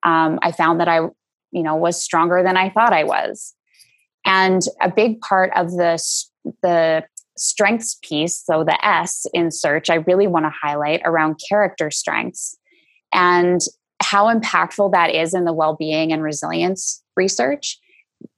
Um, 0.04 0.40
I 0.42 0.52
found 0.52 0.80
that 0.80 0.88
I, 0.88 0.98
you 1.52 1.64
know, 1.64 1.76
was 1.76 2.02
stronger 2.02 2.44
than 2.44 2.58
I 2.58 2.70
thought 2.70 2.94
I 2.94 3.04
was. 3.04 3.56
And 4.26 4.62
a 4.80 4.92
big 4.92 5.22
part 5.22 5.52
of 5.56 5.72
the 5.72 6.02
the 6.62 7.04
strengths 7.38 7.98
piece, 8.04 8.44
so 8.44 8.64
the 8.64 8.86
S 8.86 9.26
in 9.34 9.50
search, 9.50 9.90
I 9.90 9.96
really 9.96 10.28
want 10.28 10.46
to 10.46 10.52
highlight 10.62 11.02
around 11.04 11.40
character 11.50 11.90
strengths 11.90 12.58
and 13.14 13.62
how 14.02 14.34
impactful 14.34 14.92
that 14.92 15.14
is 15.14 15.34
in 15.34 15.46
the 15.46 15.54
well-being 15.54 16.12
and 16.12 16.24
resilience 16.24 17.04
research 17.16 17.80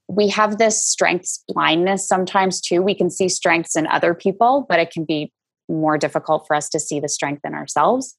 we 0.07 0.27
have 0.29 0.57
this 0.57 0.83
strengths 0.83 1.43
blindness 1.47 2.07
sometimes 2.07 2.61
too. 2.61 2.81
We 2.81 2.95
can 2.95 3.09
see 3.09 3.29
strengths 3.29 3.75
in 3.75 3.87
other 3.87 4.13
people, 4.13 4.65
but 4.67 4.79
it 4.79 4.91
can 4.91 5.05
be 5.05 5.31
more 5.69 5.97
difficult 5.97 6.45
for 6.45 6.55
us 6.55 6.69
to 6.69 6.79
see 6.79 6.99
the 6.99 7.09
strength 7.09 7.41
in 7.45 7.53
ourselves. 7.53 8.15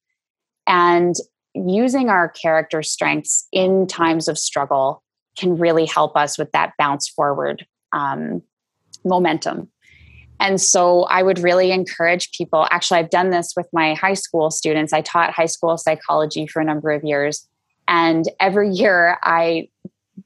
And 0.67 1.15
using 1.53 2.09
our 2.09 2.29
character 2.29 2.81
strengths 2.83 3.47
in 3.51 3.87
times 3.87 4.27
of 4.27 4.37
struggle 4.37 5.03
can 5.37 5.57
really 5.57 5.85
help 5.85 6.15
us 6.17 6.37
with 6.37 6.51
that 6.51 6.73
bounce 6.77 7.07
forward 7.07 7.65
um, 7.93 8.41
momentum. 9.03 9.69
And 10.39 10.59
so 10.61 11.03
I 11.03 11.23
would 11.23 11.39
really 11.39 11.71
encourage 11.71 12.31
people. 12.31 12.67
Actually, 12.69 12.99
I've 12.99 13.09
done 13.09 13.29
this 13.29 13.53
with 13.55 13.67
my 13.71 13.93
high 13.93 14.13
school 14.13 14.51
students. 14.51 14.93
I 14.93 15.01
taught 15.01 15.31
high 15.31 15.45
school 15.45 15.77
psychology 15.77 16.45
for 16.45 16.61
a 16.61 16.65
number 16.65 16.91
of 16.91 17.03
years. 17.03 17.47
And 17.87 18.25
every 18.39 18.69
year 18.71 19.17
I 19.23 19.69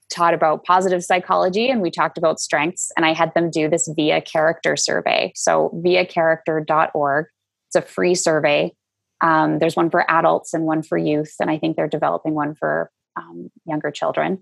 taught 0.10 0.34
about 0.34 0.64
positive 0.66 1.04
psychology 1.04 1.70
and 1.70 1.82
we 1.82 1.92
talked 1.92 2.18
about 2.18 2.40
strengths 2.40 2.92
and 2.96 3.06
i 3.06 3.14
had 3.14 3.34
them 3.34 3.50
do 3.50 3.70
this 3.70 3.88
via 3.96 4.22
character 4.22 4.76
survey 4.76 5.32
so 5.36 5.72
via 5.82 6.06
character.org 6.06 7.26
it's 7.68 7.76
a 7.76 7.82
free 7.82 8.16
survey 8.16 8.72
um, 9.22 9.60
there's 9.60 9.76
one 9.76 9.90
for 9.90 10.10
adults 10.10 10.54
and 10.54 10.64
one 10.66 10.84
for 10.84 10.98
youth 10.98 11.36
and 11.40 11.50
i 11.50 11.58
think 11.58 11.76
they're 11.76 11.88
developing 11.88 12.34
one 12.34 12.56
for 12.56 12.92
um, 13.16 13.50
younger 13.66 13.92
children 13.92 14.40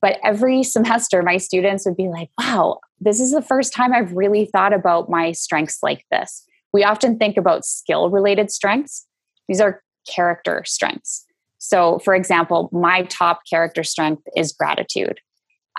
but 0.00 0.18
every 0.24 0.62
semester 0.62 1.22
my 1.22 1.36
students 1.36 1.84
would 1.86 1.96
be 1.96 2.08
like 2.08 2.30
wow 2.38 2.78
this 3.00 3.20
is 3.20 3.32
the 3.32 3.42
first 3.42 3.72
time 3.72 3.92
i've 3.92 4.12
really 4.12 4.44
thought 4.46 4.72
about 4.72 5.10
my 5.10 5.32
strengths 5.32 5.78
like 5.82 6.04
this 6.10 6.44
we 6.72 6.84
often 6.84 7.18
think 7.18 7.36
about 7.36 7.64
skill 7.64 8.10
related 8.10 8.50
strengths 8.50 9.06
these 9.48 9.60
are 9.60 9.82
character 10.06 10.62
strengths 10.66 11.26
so, 11.58 11.98
for 11.98 12.14
example, 12.14 12.70
my 12.72 13.02
top 13.04 13.40
character 13.48 13.84
strength 13.84 14.22
is 14.36 14.52
gratitude. 14.52 15.20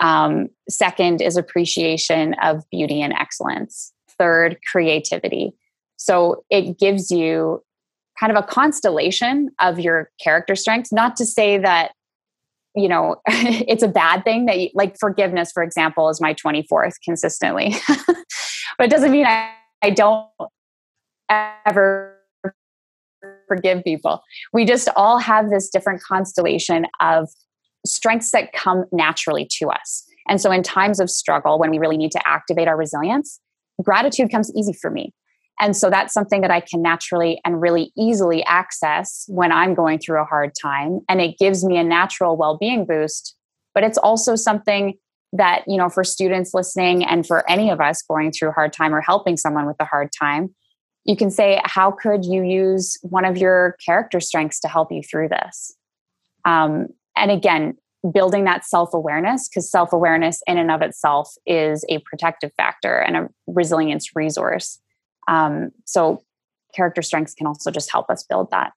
Um, 0.00 0.48
second 0.68 1.20
is 1.20 1.36
appreciation 1.36 2.34
of 2.42 2.62
beauty 2.70 3.02
and 3.02 3.12
excellence. 3.12 3.92
Third, 4.18 4.58
creativity. 4.70 5.52
So 5.96 6.44
it 6.50 6.78
gives 6.78 7.10
you 7.10 7.62
kind 8.18 8.34
of 8.34 8.42
a 8.42 8.46
constellation 8.46 9.50
of 9.58 9.80
your 9.80 10.10
character 10.22 10.54
strengths. 10.54 10.92
Not 10.92 11.16
to 11.16 11.26
say 11.26 11.58
that 11.58 11.92
you 12.74 12.88
know 12.88 13.16
it's 13.26 13.82
a 13.82 13.88
bad 13.88 14.24
thing 14.24 14.46
that 14.46 14.58
you, 14.58 14.70
like 14.74 14.96
forgiveness 14.98 15.50
for 15.52 15.62
example 15.62 16.08
is 16.08 16.20
my 16.20 16.34
24th 16.34 16.94
consistently 17.04 17.74
but 18.06 18.86
it 18.86 18.90
doesn't 18.90 19.10
mean 19.10 19.26
I, 19.26 19.50
I 19.82 19.90
don't 19.90 20.26
ever 21.28 22.20
forgive 23.50 23.82
people. 23.84 24.22
We 24.52 24.64
just 24.64 24.88
all 24.96 25.18
have 25.18 25.50
this 25.50 25.68
different 25.68 26.02
constellation 26.02 26.86
of 27.00 27.28
strengths 27.84 28.30
that 28.30 28.52
come 28.52 28.84
naturally 28.92 29.46
to 29.58 29.70
us. 29.70 30.04
And 30.28 30.40
so, 30.40 30.50
in 30.52 30.62
times 30.62 31.00
of 31.00 31.10
struggle, 31.10 31.58
when 31.58 31.70
we 31.70 31.78
really 31.78 31.96
need 31.96 32.12
to 32.12 32.28
activate 32.28 32.68
our 32.68 32.76
resilience, 32.76 33.40
gratitude 33.82 34.30
comes 34.30 34.52
easy 34.54 34.72
for 34.72 34.90
me. 34.90 35.12
And 35.60 35.76
so, 35.76 35.90
that's 35.90 36.14
something 36.14 36.40
that 36.40 36.50
I 36.50 36.60
can 36.60 36.82
naturally 36.82 37.40
and 37.44 37.60
really 37.60 37.92
easily 37.96 38.42
access 38.44 39.24
when 39.28 39.52
I'm 39.52 39.74
going 39.74 39.98
through 39.98 40.20
a 40.20 40.24
hard 40.24 40.52
time. 40.60 41.00
And 41.08 41.20
it 41.20 41.38
gives 41.38 41.64
me 41.64 41.76
a 41.78 41.84
natural 41.84 42.36
well 42.36 42.56
being 42.56 42.86
boost. 42.86 43.36
But 43.74 43.84
it's 43.84 43.98
also 43.98 44.34
something 44.34 44.94
that, 45.32 45.62
you 45.66 45.76
know, 45.76 45.88
for 45.88 46.02
students 46.02 46.54
listening 46.54 47.04
and 47.04 47.26
for 47.26 47.48
any 47.48 47.70
of 47.70 47.80
us 47.80 48.02
going 48.02 48.32
through 48.32 48.48
a 48.48 48.52
hard 48.52 48.72
time 48.72 48.94
or 48.94 49.00
helping 49.00 49.36
someone 49.36 49.66
with 49.66 49.76
a 49.78 49.84
hard 49.84 50.10
time, 50.18 50.54
you 51.04 51.16
can 51.16 51.30
say, 51.30 51.60
How 51.64 51.90
could 51.90 52.24
you 52.24 52.42
use 52.42 52.98
one 53.02 53.24
of 53.24 53.36
your 53.36 53.76
character 53.84 54.20
strengths 54.20 54.60
to 54.60 54.68
help 54.68 54.90
you 54.90 55.02
through 55.02 55.28
this? 55.28 55.76
Um, 56.44 56.88
and 57.16 57.30
again, 57.30 57.76
building 58.12 58.44
that 58.44 58.64
self 58.64 58.94
awareness, 58.94 59.48
because 59.48 59.70
self 59.70 59.92
awareness 59.92 60.42
in 60.46 60.58
and 60.58 60.70
of 60.70 60.82
itself 60.82 61.32
is 61.46 61.84
a 61.88 61.98
protective 61.98 62.52
factor 62.56 62.96
and 62.96 63.16
a 63.16 63.28
resilience 63.46 64.14
resource. 64.14 64.78
Um, 65.28 65.72
so, 65.84 66.22
character 66.74 67.02
strengths 67.02 67.34
can 67.34 67.46
also 67.46 67.70
just 67.70 67.90
help 67.90 68.10
us 68.10 68.22
build 68.22 68.50
that. 68.50 68.72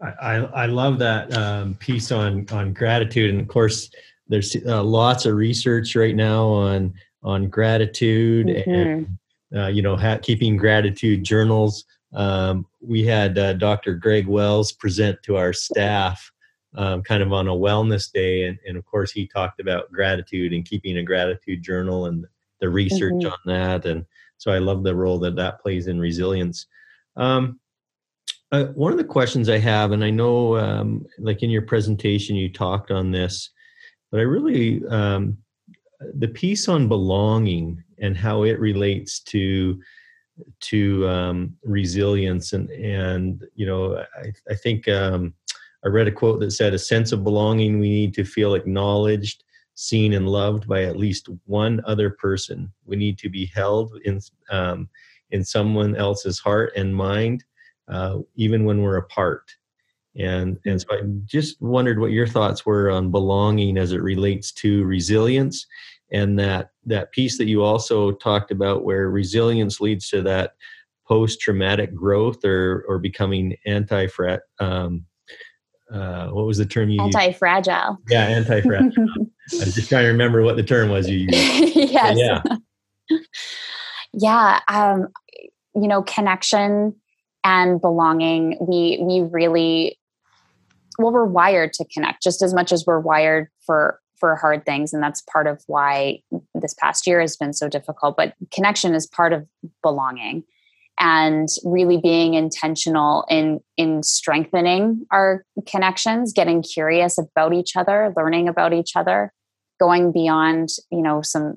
I, 0.00 0.36
I 0.36 0.66
love 0.66 0.98
that 1.00 1.32
um, 1.36 1.74
piece 1.74 2.10
on 2.10 2.46
on 2.50 2.72
gratitude, 2.72 3.30
and 3.30 3.40
of 3.40 3.48
course, 3.48 3.90
there's 4.28 4.56
uh, 4.66 4.82
lots 4.82 5.26
of 5.26 5.34
research 5.34 5.94
right 5.94 6.16
now 6.16 6.46
on 6.46 6.94
on 7.22 7.48
gratitude 7.48 8.46
mm-hmm. 8.46 8.70
and 8.70 9.18
uh, 9.54 9.66
you 9.66 9.82
know, 9.82 9.96
ha- 9.96 10.18
keeping 10.22 10.56
gratitude 10.56 11.24
journals. 11.24 11.84
Um, 12.14 12.66
we 12.80 13.04
had 13.04 13.38
uh, 13.38 13.54
Dr. 13.54 13.94
Greg 13.94 14.26
Wells 14.26 14.72
present 14.72 15.22
to 15.24 15.36
our 15.36 15.52
staff 15.52 16.30
um, 16.76 17.02
kind 17.02 17.22
of 17.22 17.32
on 17.32 17.48
a 17.48 17.52
wellness 17.52 18.12
day. 18.12 18.44
And, 18.44 18.58
and, 18.66 18.76
of 18.76 18.84
course, 18.86 19.10
he 19.10 19.26
talked 19.26 19.60
about 19.60 19.90
gratitude 19.90 20.52
and 20.52 20.64
keeping 20.64 20.98
a 20.98 21.02
gratitude 21.02 21.62
journal 21.62 22.06
and 22.06 22.26
the 22.60 22.68
research 22.68 23.14
mm-hmm. 23.14 23.32
on 23.32 23.38
that. 23.46 23.86
And 23.86 24.04
so 24.38 24.50
I 24.50 24.58
love 24.58 24.82
the 24.82 24.94
role 24.94 25.18
that 25.20 25.36
that 25.36 25.60
plays 25.60 25.86
in 25.86 26.00
resilience. 26.00 26.66
Um, 27.16 27.60
uh, 28.52 28.64
one 28.66 28.90
of 28.92 28.98
the 28.98 29.04
questions 29.04 29.48
I 29.48 29.58
have, 29.58 29.92
and 29.92 30.04
I 30.04 30.10
know, 30.10 30.56
um, 30.56 31.06
like 31.18 31.42
in 31.42 31.50
your 31.50 31.62
presentation, 31.62 32.34
you 32.34 32.52
talked 32.52 32.90
on 32.90 33.12
this, 33.12 33.50
but 34.10 34.18
I 34.18 34.24
really, 34.24 34.84
um, 34.88 35.38
the 36.14 36.28
piece 36.28 36.68
on 36.68 36.88
belonging 36.88 37.82
and 37.98 38.16
how 38.16 38.42
it 38.42 38.58
relates 38.58 39.20
to 39.20 39.80
to 40.60 41.06
um, 41.06 41.54
resilience 41.64 42.54
and 42.54 42.70
and 42.70 43.44
you 43.54 43.66
know 43.66 44.02
I, 44.16 44.32
I 44.50 44.54
think 44.54 44.88
um, 44.88 45.34
I 45.84 45.88
read 45.88 46.08
a 46.08 46.12
quote 46.12 46.40
that 46.40 46.52
said 46.52 46.74
a 46.74 46.78
sense 46.78 47.12
of 47.12 47.24
belonging 47.24 47.78
we 47.78 47.90
need 47.90 48.14
to 48.14 48.24
feel 48.24 48.54
acknowledged 48.54 49.44
seen 49.74 50.12
and 50.12 50.28
loved 50.28 50.68
by 50.68 50.84
at 50.84 50.96
least 50.96 51.28
one 51.46 51.80
other 51.86 52.10
person. 52.10 52.72
We 52.84 52.96
need 52.96 53.18
to 53.18 53.28
be 53.28 53.46
held 53.54 53.92
in 54.04 54.20
um, 54.50 54.88
in 55.30 55.44
someone 55.44 55.96
else's 55.96 56.38
heart 56.38 56.72
and 56.76 56.94
mind 56.94 57.44
uh, 57.90 58.18
even 58.36 58.64
when 58.64 58.82
we're 58.82 58.96
apart. 58.96 59.50
And 60.16 60.58
and 60.66 60.80
so 60.80 60.88
I 60.92 61.02
just 61.24 61.60
wondered 61.60 62.00
what 62.00 62.10
your 62.10 62.26
thoughts 62.26 62.66
were 62.66 62.90
on 62.90 63.10
belonging 63.10 63.78
as 63.78 63.92
it 63.92 64.02
relates 64.02 64.50
to 64.52 64.84
resilience 64.84 65.66
and 66.10 66.38
that 66.38 66.70
that 66.84 67.12
piece 67.12 67.38
that 67.38 67.46
you 67.46 67.62
also 67.62 68.12
talked 68.12 68.50
about 68.50 68.84
where 68.84 69.08
resilience 69.08 69.80
leads 69.80 70.08
to 70.10 70.22
that 70.22 70.54
post-traumatic 71.06 71.94
growth 71.94 72.44
or 72.44 72.84
or 72.88 72.98
becoming 72.98 73.56
anti-frat 73.66 74.42
um, 74.58 75.06
uh, 75.92 76.28
what 76.28 76.46
was 76.46 76.58
the 76.58 76.66
term 76.66 76.90
you 76.90 77.00
anti-fragile. 77.00 77.98
Used? 78.00 78.10
yeah 78.10 78.24
anti-fragile. 78.24 78.92
I 79.52 79.64
was 79.64 79.74
just 79.74 79.88
trying 79.88 80.04
to 80.04 80.08
remember 80.08 80.42
what 80.42 80.56
the 80.56 80.62
term 80.62 80.90
was 80.90 81.08
you 81.08 81.26
used. 81.30 81.76
Yes. 81.76 82.18
Yeah. 82.18 83.18
Yeah 84.12 84.58
um, 84.66 85.08
you 85.74 85.86
know 85.86 86.02
connection 86.02 86.94
and 87.44 87.80
belonging 87.80 88.56
we 88.60 88.98
we 89.02 89.20
really 89.20 89.98
well 90.98 91.12
we're 91.12 91.24
wired 91.24 91.72
to 91.74 91.84
connect 91.92 92.22
just 92.22 92.42
as 92.42 92.52
much 92.52 92.72
as 92.72 92.84
we're 92.86 93.00
wired 93.00 93.48
for 93.64 94.00
for 94.18 94.36
hard 94.36 94.64
things 94.66 94.92
and 94.92 95.02
that's 95.02 95.22
part 95.22 95.46
of 95.46 95.62
why 95.66 96.20
this 96.54 96.74
past 96.74 97.06
year 97.06 97.20
has 97.20 97.36
been 97.36 97.52
so 97.52 97.68
difficult 97.68 98.16
but 98.16 98.34
connection 98.52 98.94
is 98.94 99.06
part 99.06 99.32
of 99.32 99.46
belonging 99.82 100.42
and 101.00 101.48
really 101.64 101.96
being 101.96 102.34
intentional 102.34 103.24
in 103.28 103.60
in 103.76 104.02
strengthening 104.02 105.06
our 105.10 105.44
connections 105.66 106.32
getting 106.32 106.62
curious 106.62 107.18
about 107.18 107.52
each 107.52 107.76
other 107.76 108.12
learning 108.16 108.48
about 108.48 108.72
each 108.72 108.92
other 108.94 109.32
going 109.80 110.12
beyond 110.12 110.68
you 110.92 111.02
know 111.02 111.22
some 111.22 111.54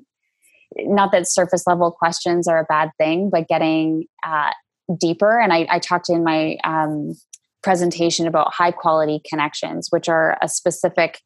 not 0.78 1.12
that 1.12 1.28
surface 1.28 1.66
level 1.66 1.90
questions 1.90 2.48
are 2.48 2.58
a 2.58 2.64
bad 2.64 2.90
thing 2.98 3.30
but 3.30 3.46
getting 3.46 4.04
uh, 4.26 4.50
deeper. 4.98 5.40
And 5.40 5.52
I, 5.52 5.66
I, 5.70 5.78
talked 5.78 6.10
in 6.10 6.24
my 6.24 6.56
um, 6.64 7.14
presentation 7.62 8.26
about 8.26 8.52
high 8.52 8.70
quality 8.70 9.20
connections 9.28 9.88
which 9.90 10.08
are 10.08 10.36
a 10.42 10.48
specific 10.48 11.20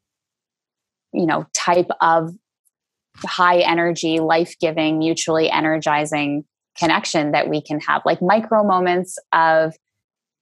you 1.12 1.26
know 1.26 1.46
type 1.54 1.88
of 2.00 2.32
high 3.24 3.58
energy 3.58 4.20
life-giving 4.20 4.98
mutually 4.98 5.50
energizing 5.50 6.44
connection 6.78 7.32
that 7.32 7.48
we 7.48 7.60
can 7.60 7.80
have 7.80 8.02
like 8.04 8.22
micro 8.22 8.62
moments 8.62 9.18
of 9.32 9.74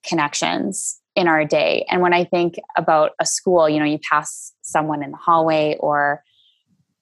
connections 0.07 1.01
in 1.15 1.29
our 1.29 1.45
day 1.45 1.85
and 1.91 2.03
when 2.03 2.13
i 2.13 2.25
think 2.25 2.57
about 2.77 3.13
a 3.21 3.27
school 3.27 3.69
you 3.69 3.79
know 3.79 3.85
you 3.85 3.99
pass 4.11 4.53
someone 4.63 5.03
in 5.03 5.11
the 5.11 5.17
hallway 5.17 5.77
or 5.81 6.23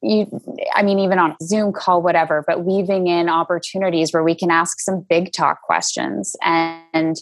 you 0.03 0.27
i 0.75 0.83
mean 0.83 0.99
even 0.99 1.19
on 1.19 1.33
a 1.33 1.45
zoom 1.45 1.73
call 1.73 2.01
whatever 2.01 2.45
but 2.47 2.65
weaving 2.65 3.09
in 3.09 3.29
opportunities 3.29 4.13
where 4.13 4.23
we 4.23 4.35
can 4.35 4.51
ask 4.51 4.81
some 4.81 5.05
big 5.09 5.33
talk 5.33 5.63
questions 5.63 6.37
and 6.43 7.17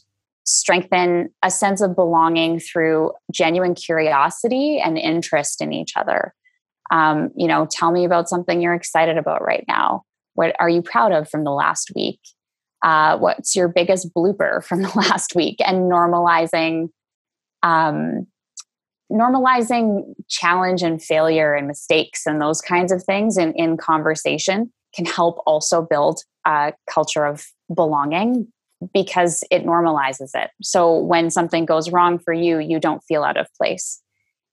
strengthen 0.45 1.31
a 1.43 1.51
sense 1.51 1.81
of 1.81 1.95
belonging 1.95 2.59
through 2.59 3.13
genuine 3.31 3.75
curiosity 3.75 4.81
and 4.81 4.99
interest 4.99 5.61
in 5.61 5.73
each 5.73 5.97
other. 5.97 6.35
Um, 6.91 7.31
you 7.37 7.47
know, 7.47 7.67
tell 7.71 7.93
me 7.93 8.05
about 8.05 8.29
something 8.29 8.61
you're 8.61 8.75
excited 8.75 9.17
about 9.17 9.43
right 9.43 9.65
now. 9.69 10.03
What 10.35 10.55
are 10.59 10.69
you 10.69 10.83
proud 10.83 11.13
of 11.13 11.29
from 11.29 11.45
the 11.45 11.51
last 11.51 11.91
week? 11.95 12.21
Uh, 12.83 13.17
what's 13.19 13.55
your 13.55 13.69
biggest 13.69 14.13
blooper 14.15 14.65
from 14.65 14.83
the 14.83 14.93
last 14.97 15.35
week? 15.35 15.57
And 15.65 15.91
normalizing, 15.91 16.89
um, 17.63 18.27
normalizing 19.11 20.15
challenge 20.29 20.83
and 20.83 21.03
failure 21.03 21.55
and 21.55 21.67
mistakes 21.67 22.27
and 22.27 22.41
those 22.41 22.61
kinds 22.61 22.93
of 22.93 23.05
things 23.05 23.37
in, 23.37 23.53
in 23.55 23.77
conversation 23.77 24.73
can 24.95 25.05
help 25.05 25.39
also 25.47 25.83
build 25.83 26.21
a 26.47 26.73
culture 26.91 27.25
of 27.25 27.45
belonging 27.75 28.49
because 28.93 29.45
it 29.51 29.65
normalizes 29.65 30.31
it. 30.35 30.51
So 30.63 30.99
when 30.99 31.31
something 31.31 31.65
goes 31.65 31.91
wrong 31.91 32.19
for 32.19 32.33
you, 32.33 32.59
you 32.59 32.81
don't 32.81 33.03
feel 33.05 33.23
out 33.23 33.37
of 33.37 33.47
place. 33.57 34.01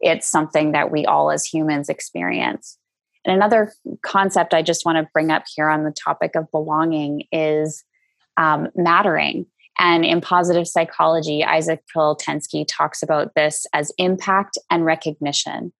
It's 0.02 0.30
something 0.30 0.72
that 0.72 0.92
we 0.92 1.06
all 1.06 1.32
as 1.32 1.46
humans 1.46 1.90
experience. 1.90 2.78
And 3.26 3.36
another 3.36 3.74
concept 4.02 4.54
I 4.54 4.62
just 4.62 4.86
want 4.86 4.98
to 4.98 5.10
bring 5.14 5.32
up 5.32 5.44
here 5.54 5.70
on 5.70 5.84
the 5.84 5.92
topic 5.92 6.36
of 6.36 6.52
belonging 6.52 7.24
is 7.32 7.84
um, 8.38 8.70
mattering. 8.76 9.46
And 9.80 10.06
in 10.06 10.22
positive 10.22 10.68
psychology, 10.68 11.44
Isaac 11.44 11.84
Prilleltensky 11.94 12.66
talks 12.68 13.02
about 13.02 13.34
this 13.36 13.66
as 13.74 13.92
impact 13.98 14.58
and 14.70 14.86
recognition. 14.86 15.74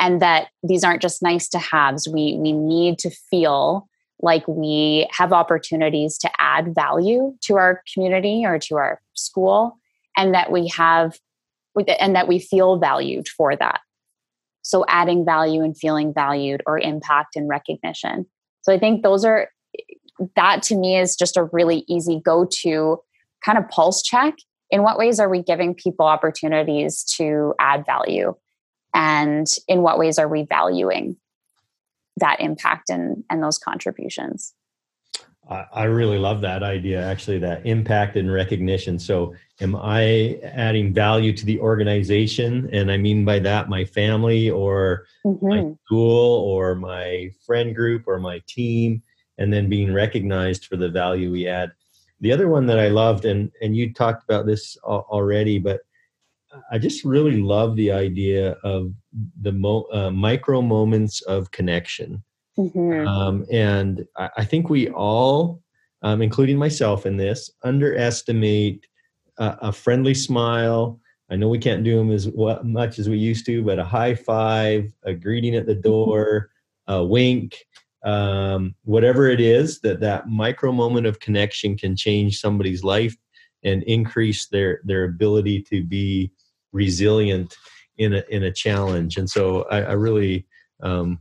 And 0.00 0.20
that 0.20 0.48
these 0.62 0.84
aren't 0.84 1.02
just 1.02 1.22
nice 1.22 1.48
to 1.50 1.58
haves. 1.58 2.08
We, 2.08 2.36
we 2.38 2.52
need 2.52 2.98
to 3.00 3.10
feel 3.10 3.88
like 4.20 4.46
we 4.46 5.08
have 5.10 5.32
opportunities 5.32 6.16
to 6.18 6.30
add 6.38 6.74
value 6.74 7.34
to 7.42 7.56
our 7.56 7.82
community 7.92 8.44
or 8.46 8.58
to 8.58 8.76
our 8.76 9.00
school 9.14 9.78
and 10.16 10.34
that 10.34 10.50
we 10.50 10.68
have 10.68 11.18
and 11.98 12.14
that 12.14 12.28
we 12.28 12.38
feel 12.38 12.78
valued 12.78 13.28
for 13.28 13.56
that 13.56 13.80
so 14.62 14.84
adding 14.88 15.24
value 15.24 15.62
and 15.62 15.76
feeling 15.76 16.12
valued 16.14 16.62
or 16.66 16.78
impact 16.78 17.36
and 17.36 17.48
recognition. 17.48 18.26
So 18.62 18.72
i 18.72 18.78
think 18.78 19.02
those 19.02 19.24
are 19.24 19.48
that 20.36 20.62
to 20.64 20.76
me 20.76 20.98
is 20.98 21.16
just 21.16 21.36
a 21.36 21.44
really 21.44 21.84
easy 21.88 22.20
go 22.24 22.46
to 22.62 22.98
kind 23.44 23.58
of 23.58 23.68
pulse 23.68 24.02
check. 24.02 24.34
In 24.70 24.82
what 24.82 24.98
ways 24.98 25.20
are 25.20 25.28
we 25.28 25.42
giving 25.42 25.74
people 25.74 26.06
opportunities 26.06 27.02
to 27.16 27.54
add 27.58 27.84
value? 27.84 28.34
And 28.94 29.46
in 29.68 29.82
what 29.82 29.98
ways 29.98 30.18
are 30.18 30.28
we 30.28 30.44
valuing 30.44 31.16
that 32.18 32.40
impact 32.40 32.90
and 32.90 33.24
and 33.30 33.42
those 33.42 33.58
contributions 33.58 34.54
I 35.48 35.84
really 35.84 36.18
love 36.18 36.40
that 36.42 36.62
idea, 36.62 37.02
actually, 37.02 37.38
that 37.40 37.66
impact 37.66 38.16
and 38.16 38.32
recognition. 38.32 38.98
So, 38.98 39.34
am 39.60 39.74
I 39.76 40.38
adding 40.42 40.94
value 40.94 41.32
to 41.36 41.44
the 41.44 41.58
organization? 41.58 42.70
And 42.72 42.90
I 42.90 42.96
mean 42.96 43.24
by 43.24 43.38
that 43.40 43.68
my 43.68 43.84
family 43.84 44.50
or 44.50 45.06
mm-hmm. 45.26 45.46
my 45.46 45.74
school 45.84 46.44
or 46.44 46.74
my 46.76 47.30
friend 47.44 47.74
group 47.74 48.04
or 48.06 48.20
my 48.20 48.40
team, 48.46 49.02
and 49.38 49.52
then 49.52 49.68
being 49.68 49.92
recognized 49.92 50.66
for 50.66 50.76
the 50.76 50.88
value 50.88 51.30
we 51.32 51.48
add. 51.48 51.72
The 52.20 52.32
other 52.32 52.48
one 52.48 52.66
that 52.66 52.78
I 52.78 52.88
loved, 52.88 53.24
and, 53.24 53.50
and 53.60 53.76
you 53.76 53.92
talked 53.92 54.22
about 54.22 54.46
this 54.46 54.76
already, 54.84 55.58
but 55.58 55.80
I 56.70 56.78
just 56.78 57.04
really 57.04 57.40
love 57.40 57.76
the 57.76 57.90
idea 57.90 58.52
of 58.62 58.92
the 59.40 59.52
mo- 59.52 59.88
uh, 59.92 60.10
micro 60.10 60.62
moments 60.62 61.20
of 61.22 61.50
connection. 61.50 62.22
Mm-hmm. 62.58 63.06
Um, 63.06 63.46
and 63.50 64.04
I, 64.16 64.28
I, 64.38 64.44
think 64.44 64.68
we 64.68 64.90
all, 64.90 65.62
um, 66.02 66.20
including 66.20 66.58
myself 66.58 67.06
in 67.06 67.16
this, 67.16 67.50
underestimate 67.64 68.86
a, 69.38 69.56
a, 69.62 69.72
friendly 69.72 70.12
smile. 70.12 71.00
I 71.30 71.36
know 71.36 71.48
we 71.48 71.58
can't 71.58 71.82
do 71.82 71.96
them 71.96 72.10
as 72.10 72.28
much 72.62 72.98
as 72.98 73.08
we 73.08 73.16
used 73.16 73.46
to, 73.46 73.62
but 73.62 73.78
a 73.78 73.84
high 73.84 74.14
five, 74.14 74.92
a 75.04 75.14
greeting 75.14 75.54
at 75.56 75.66
the 75.66 75.72
mm-hmm. 75.72 75.80
door, 75.80 76.50
a 76.88 77.02
wink, 77.02 77.56
um, 78.04 78.74
whatever 78.84 79.28
it 79.28 79.40
is, 79.40 79.80
that 79.80 80.00
that 80.00 80.28
micro 80.28 80.72
moment 80.72 81.06
of 81.06 81.20
connection 81.20 81.76
can 81.76 81.96
change 81.96 82.38
somebody's 82.38 82.84
life 82.84 83.16
and 83.64 83.82
increase 83.84 84.48
their 84.48 84.80
their 84.84 85.04
ability 85.04 85.62
to 85.62 85.84
be 85.84 86.32
resilient 86.72 87.56
in 87.96 88.14
a 88.14 88.24
in 88.28 88.42
a 88.42 88.52
challenge. 88.52 89.16
And 89.16 89.30
so 89.30 89.62
I, 89.70 89.82
I 89.82 89.92
really 89.92 90.46
um, 90.82 91.20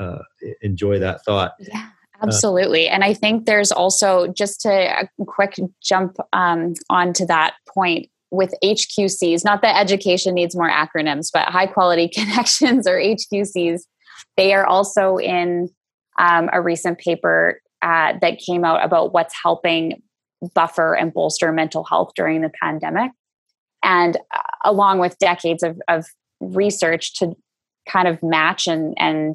uh, 0.00 0.18
enjoy 0.62 0.98
that 0.98 1.24
thought. 1.24 1.52
Yeah. 1.58 1.88
Absolutely. 2.22 2.88
Uh, 2.88 2.92
and 2.92 3.04
I 3.04 3.14
think 3.14 3.46
there's 3.46 3.72
also, 3.72 4.26
just 4.28 4.60
to 4.62 4.70
a 4.70 5.08
quick 5.24 5.56
jump 5.82 6.16
um, 6.32 6.74
onto 6.90 7.24
that 7.26 7.54
point 7.68 8.10
with 8.30 8.54
HQCs, 8.62 9.44
not 9.44 9.62
that 9.62 9.80
education 9.80 10.34
needs 10.34 10.54
more 10.54 10.70
acronyms, 10.70 11.28
but 11.32 11.48
high 11.48 11.66
quality 11.66 12.08
connections 12.14 12.86
or 12.86 12.96
HQCs, 12.96 13.80
they 14.36 14.52
are 14.54 14.66
also 14.66 15.16
in 15.16 15.68
um, 16.18 16.50
a 16.52 16.60
recent 16.60 16.98
paper 16.98 17.60
uh, 17.82 18.12
that 18.20 18.38
came 18.38 18.64
out 18.64 18.84
about 18.84 19.12
what's 19.12 19.34
helping 19.42 20.02
buffer 20.54 20.94
and 20.94 21.12
bolster 21.12 21.52
mental 21.52 21.84
health 21.84 22.12
during 22.14 22.42
the 22.42 22.50
pandemic 22.62 23.10
and 23.82 24.16
uh, 24.34 24.40
along 24.64 24.98
with 24.98 25.18
decades 25.18 25.62
of, 25.62 25.80
of 25.88 26.06
research 26.40 27.14
to 27.18 27.34
kind 27.88 28.08
of 28.08 28.22
match 28.22 28.66
and 28.66 28.94
and 28.98 29.34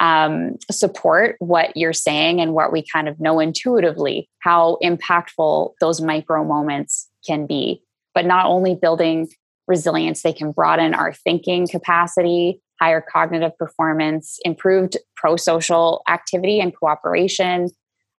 um, 0.00 0.56
support 0.70 1.36
what 1.38 1.76
you're 1.76 1.92
saying 1.92 2.40
and 2.40 2.52
what 2.52 2.72
we 2.72 2.84
kind 2.92 3.08
of 3.08 3.20
know 3.20 3.38
intuitively 3.40 4.28
how 4.40 4.76
impactful 4.82 5.72
those 5.80 6.00
micro 6.00 6.44
moments 6.44 7.08
can 7.26 7.46
be 7.46 7.82
but 8.14 8.26
not 8.26 8.46
only 8.46 8.74
building 8.74 9.28
resilience 9.68 10.22
they 10.22 10.32
can 10.32 10.52
broaden 10.52 10.94
our 10.94 11.12
thinking 11.12 11.66
capacity 11.68 12.60
higher 12.80 13.00
cognitive 13.00 13.56
performance 13.56 14.38
improved 14.44 14.96
pro-social 15.16 16.02
activity 16.08 16.60
and 16.60 16.76
cooperation 16.76 17.68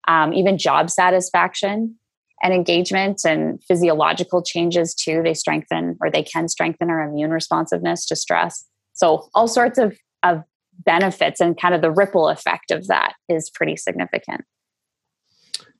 um, 0.06 0.32
even 0.32 0.58
job 0.58 0.90
satisfaction 0.90 1.96
and 2.42 2.52
engagement 2.52 3.22
and 3.24 3.62
physiological 3.64 4.42
changes 4.42 4.94
too. 4.94 5.22
They 5.22 5.34
strengthen 5.34 5.96
or 6.00 6.10
they 6.10 6.22
can 6.22 6.48
strengthen 6.48 6.90
our 6.90 7.02
immune 7.02 7.30
responsiveness 7.30 8.06
to 8.06 8.16
stress. 8.16 8.64
So 8.92 9.28
all 9.34 9.48
sorts 9.48 9.78
of, 9.78 9.96
of 10.22 10.42
benefits 10.78 11.40
and 11.40 11.58
kind 11.58 11.74
of 11.74 11.82
the 11.82 11.90
ripple 11.90 12.28
effect 12.28 12.70
of 12.70 12.86
that 12.88 13.14
is 13.28 13.50
pretty 13.50 13.76
significant. 13.76 14.44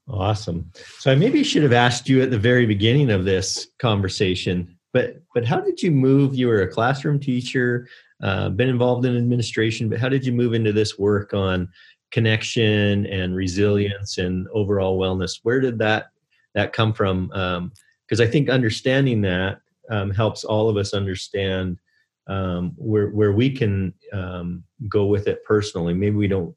Awesome. 0.08 0.70
So 0.98 1.10
I 1.10 1.14
maybe 1.14 1.42
should 1.42 1.62
have 1.62 1.72
asked 1.72 2.08
you 2.08 2.20
at 2.22 2.30
the 2.30 2.38
very 2.38 2.66
beginning 2.66 3.10
of 3.10 3.24
this 3.24 3.68
conversation, 3.78 4.76
but 4.92 5.22
but 5.34 5.46
how 5.46 5.60
did 5.60 5.82
you 5.82 5.90
move? 5.90 6.34
You 6.34 6.48
were 6.48 6.62
a 6.62 6.68
classroom 6.68 7.18
teacher, 7.18 7.88
uh, 8.22 8.50
been 8.50 8.68
involved 8.68 9.06
in 9.06 9.16
administration, 9.16 9.88
but 9.88 9.98
how 9.98 10.10
did 10.10 10.26
you 10.26 10.32
move 10.32 10.52
into 10.52 10.72
this 10.72 10.98
work 10.98 11.32
on 11.32 11.68
connection 12.10 13.06
and 13.06 13.34
resilience 13.34 14.18
and 14.18 14.46
overall 14.52 14.98
wellness? 14.98 15.40
Where 15.42 15.60
did 15.60 15.78
that 15.78 16.08
that 16.54 16.72
come 16.72 16.92
from 16.92 17.26
because 17.26 18.20
um, 18.20 18.26
i 18.26 18.26
think 18.26 18.48
understanding 18.48 19.20
that 19.20 19.58
um, 19.90 20.10
helps 20.10 20.44
all 20.44 20.70
of 20.70 20.76
us 20.76 20.94
understand 20.94 21.78
um, 22.26 22.72
where 22.76 23.08
where 23.08 23.32
we 23.32 23.50
can 23.50 23.92
um, 24.12 24.64
go 24.88 25.06
with 25.06 25.26
it 25.26 25.44
personally 25.44 25.94
maybe 25.94 26.16
we 26.16 26.28
don't 26.28 26.54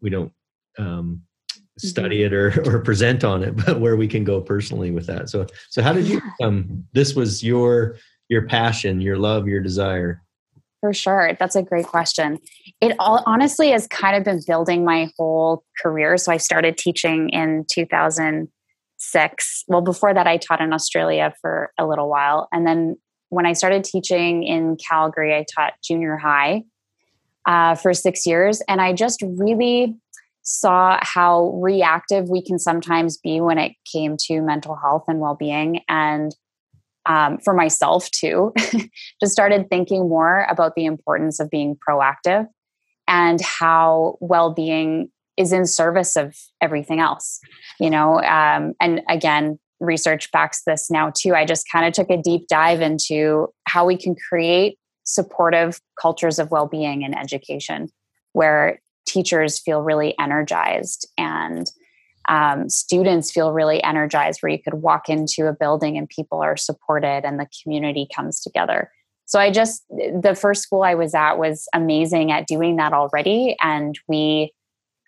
we 0.00 0.10
don't 0.10 0.32
um, 0.78 1.22
study 1.78 2.22
it 2.22 2.32
or, 2.32 2.48
or 2.66 2.80
present 2.80 3.24
on 3.24 3.42
it 3.42 3.56
but 3.66 3.80
where 3.80 3.96
we 3.96 4.08
can 4.08 4.24
go 4.24 4.40
personally 4.40 4.90
with 4.90 5.06
that 5.06 5.28
so 5.28 5.46
so 5.70 5.82
how 5.82 5.92
did 5.92 6.06
you 6.06 6.20
um 6.42 6.84
this 6.92 7.14
was 7.14 7.42
your 7.42 7.96
your 8.28 8.46
passion 8.46 9.00
your 9.00 9.18
love 9.18 9.46
your 9.46 9.60
desire 9.60 10.22
for 10.80 10.92
sure. 10.92 11.32
That's 11.38 11.56
a 11.56 11.62
great 11.62 11.86
question. 11.86 12.38
It 12.80 12.94
all 12.98 13.22
honestly 13.26 13.70
has 13.70 13.86
kind 13.88 14.16
of 14.16 14.24
been 14.24 14.40
building 14.46 14.84
my 14.84 15.10
whole 15.18 15.64
career. 15.82 16.16
So 16.16 16.30
I 16.30 16.36
started 16.36 16.78
teaching 16.78 17.30
in 17.30 17.64
2006. 17.70 19.64
Well, 19.66 19.80
before 19.80 20.14
that, 20.14 20.26
I 20.26 20.36
taught 20.36 20.60
in 20.60 20.72
Australia 20.72 21.32
for 21.40 21.72
a 21.78 21.86
little 21.86 22.08
while. 22.08 22.46
And 22.52 22.66
then 22.66 22.96
when 23.28 23.46
I 23.46 23.52
started 23.52 23.84
teaching 23.84 24.42
in 24.42 24.76
Calgary, 24.76 25.34
I 25.34 25.44
taught 25.54 25.74
junior 25.82 26.16
high 26.16 26.64
uh, 27.46 27.74
for 27.74 27.94
six 27.94 28.26
years. 28.26 28.62
And 28.68 28.80
I 28.80 28.92
just 28.92 29.22
really 29.22 29.96
saw 30.42 30.98
how 31.02 31.58
reactive 31.62 32.28
we 32.28 32.42
can 32.42 32.58
sometimes 32.58 33.18
be 33.18 33.40
when 33.40 33.58
it 33.58 33.72
came 33.90 34.16
to 34.26 34.40
mental 34.40 34.76
health 34.76 35.04
and 35.08 35.18
well 35.18 35.34
being. 35.34 35.80
And 35.88 36.34
um, 37.04 37.38
for 37.38 37.54
myself 37.54 38.10
too, 38.10 38.52
just 39.20 39.32
started 39.32 39.68
thinking 39.70 40.08
more 40.08 40.46
about 40.50 40.74
the 40.74 40.84
importance 40.84 41.40
of 41.40 41.50
being 41.50 41.76
proactive 41.76 42.46
and 43.08 43.40
how 43.40 44.16
well 44.20 44.52
being 44.52 45.10
is 45.36 45.52
in 45.52 45.66
service 45.66 46.16
of 46.16 46.34
everything 46.60 46.98
else, 46.98 47.40
you 47.78 47.90
know. 47.90 48.20
Um, 48.22 48.74
and 48.80 49.02
again, 49.08 49.58
research 49.80 50.30
backs 50.32 50.62
this 50.66 50.90
now 50.90 51.12
too. 51.14 51.34
I 51.34 51.44
just 51.44 51.66
kind 51.70 51.86
of 51.86 51.92
took 51.92 52.10
a 52.10 52.16
deep 52.16 52.46
dive 52.48 52.80
into 52.80 53.48
how 53.66 53.86
we 53.86 53.96
can 53.96 54.14
create 54.28 54.78
supportive 55.04 55.80
cultures 56.00 56.38
of 56.38 56.50
well 56.50 56.66
being 56.66 57.02
in 57.02 57.16
education 57.16 57.88
where 58.32 58.80
teachers 59.06 59.58
feel 59.58 59.82
really 59.82 60.14
energized 60.18 61.08
and 61.16 61.70
um, 62.28 62.68
students 62.68 63.30
feel 63.30 63.52
really 63.52 63.82
energized 63.84 64.42
where 64.42 64.50
you 64.50 64.60
could 64.60 64.74
walk 64.74 65.08
into 65.08 65.46
a 65.46 65.52
building 65.52 65.96
and 65.96 66.08
people 66.08 66.42
are 66.42 66.56
supported 66.56 67.22
and 67.24 67.38
the 67.38 67.48
community 67.62 68.08
comes 68.14 68.40
together 68.40 68.90
so 69.26 69.38
i 69.38 69.48
just 69.48 69.84
the 69.88 70.36
first 70.38 70.62
school 70.62 70.82
i 70.82 70.94
was 70.94 71.14
at 71.14 71.38
was 71.38 71.68
amazing 71.72 72.32
at 72.32 72.48
doing 72.48 72.76
that 72.76 72.92
already 72.92 73.56
and 73.62 73.98
we 74.08 74.52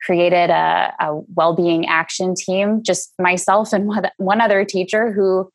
created 0.04 0.50
a, 0.50 0.94
a 1.00 1.20
well-being 1.34 1.86
action 1.86 2.34
team 2.34 2.82
just 2.82 3.12
myself 3.18 3.72
and 3.72 3.90
one 4.16 4.40
other 4.40 4.64
teacher 4.64 5.12
who 5.12 5.50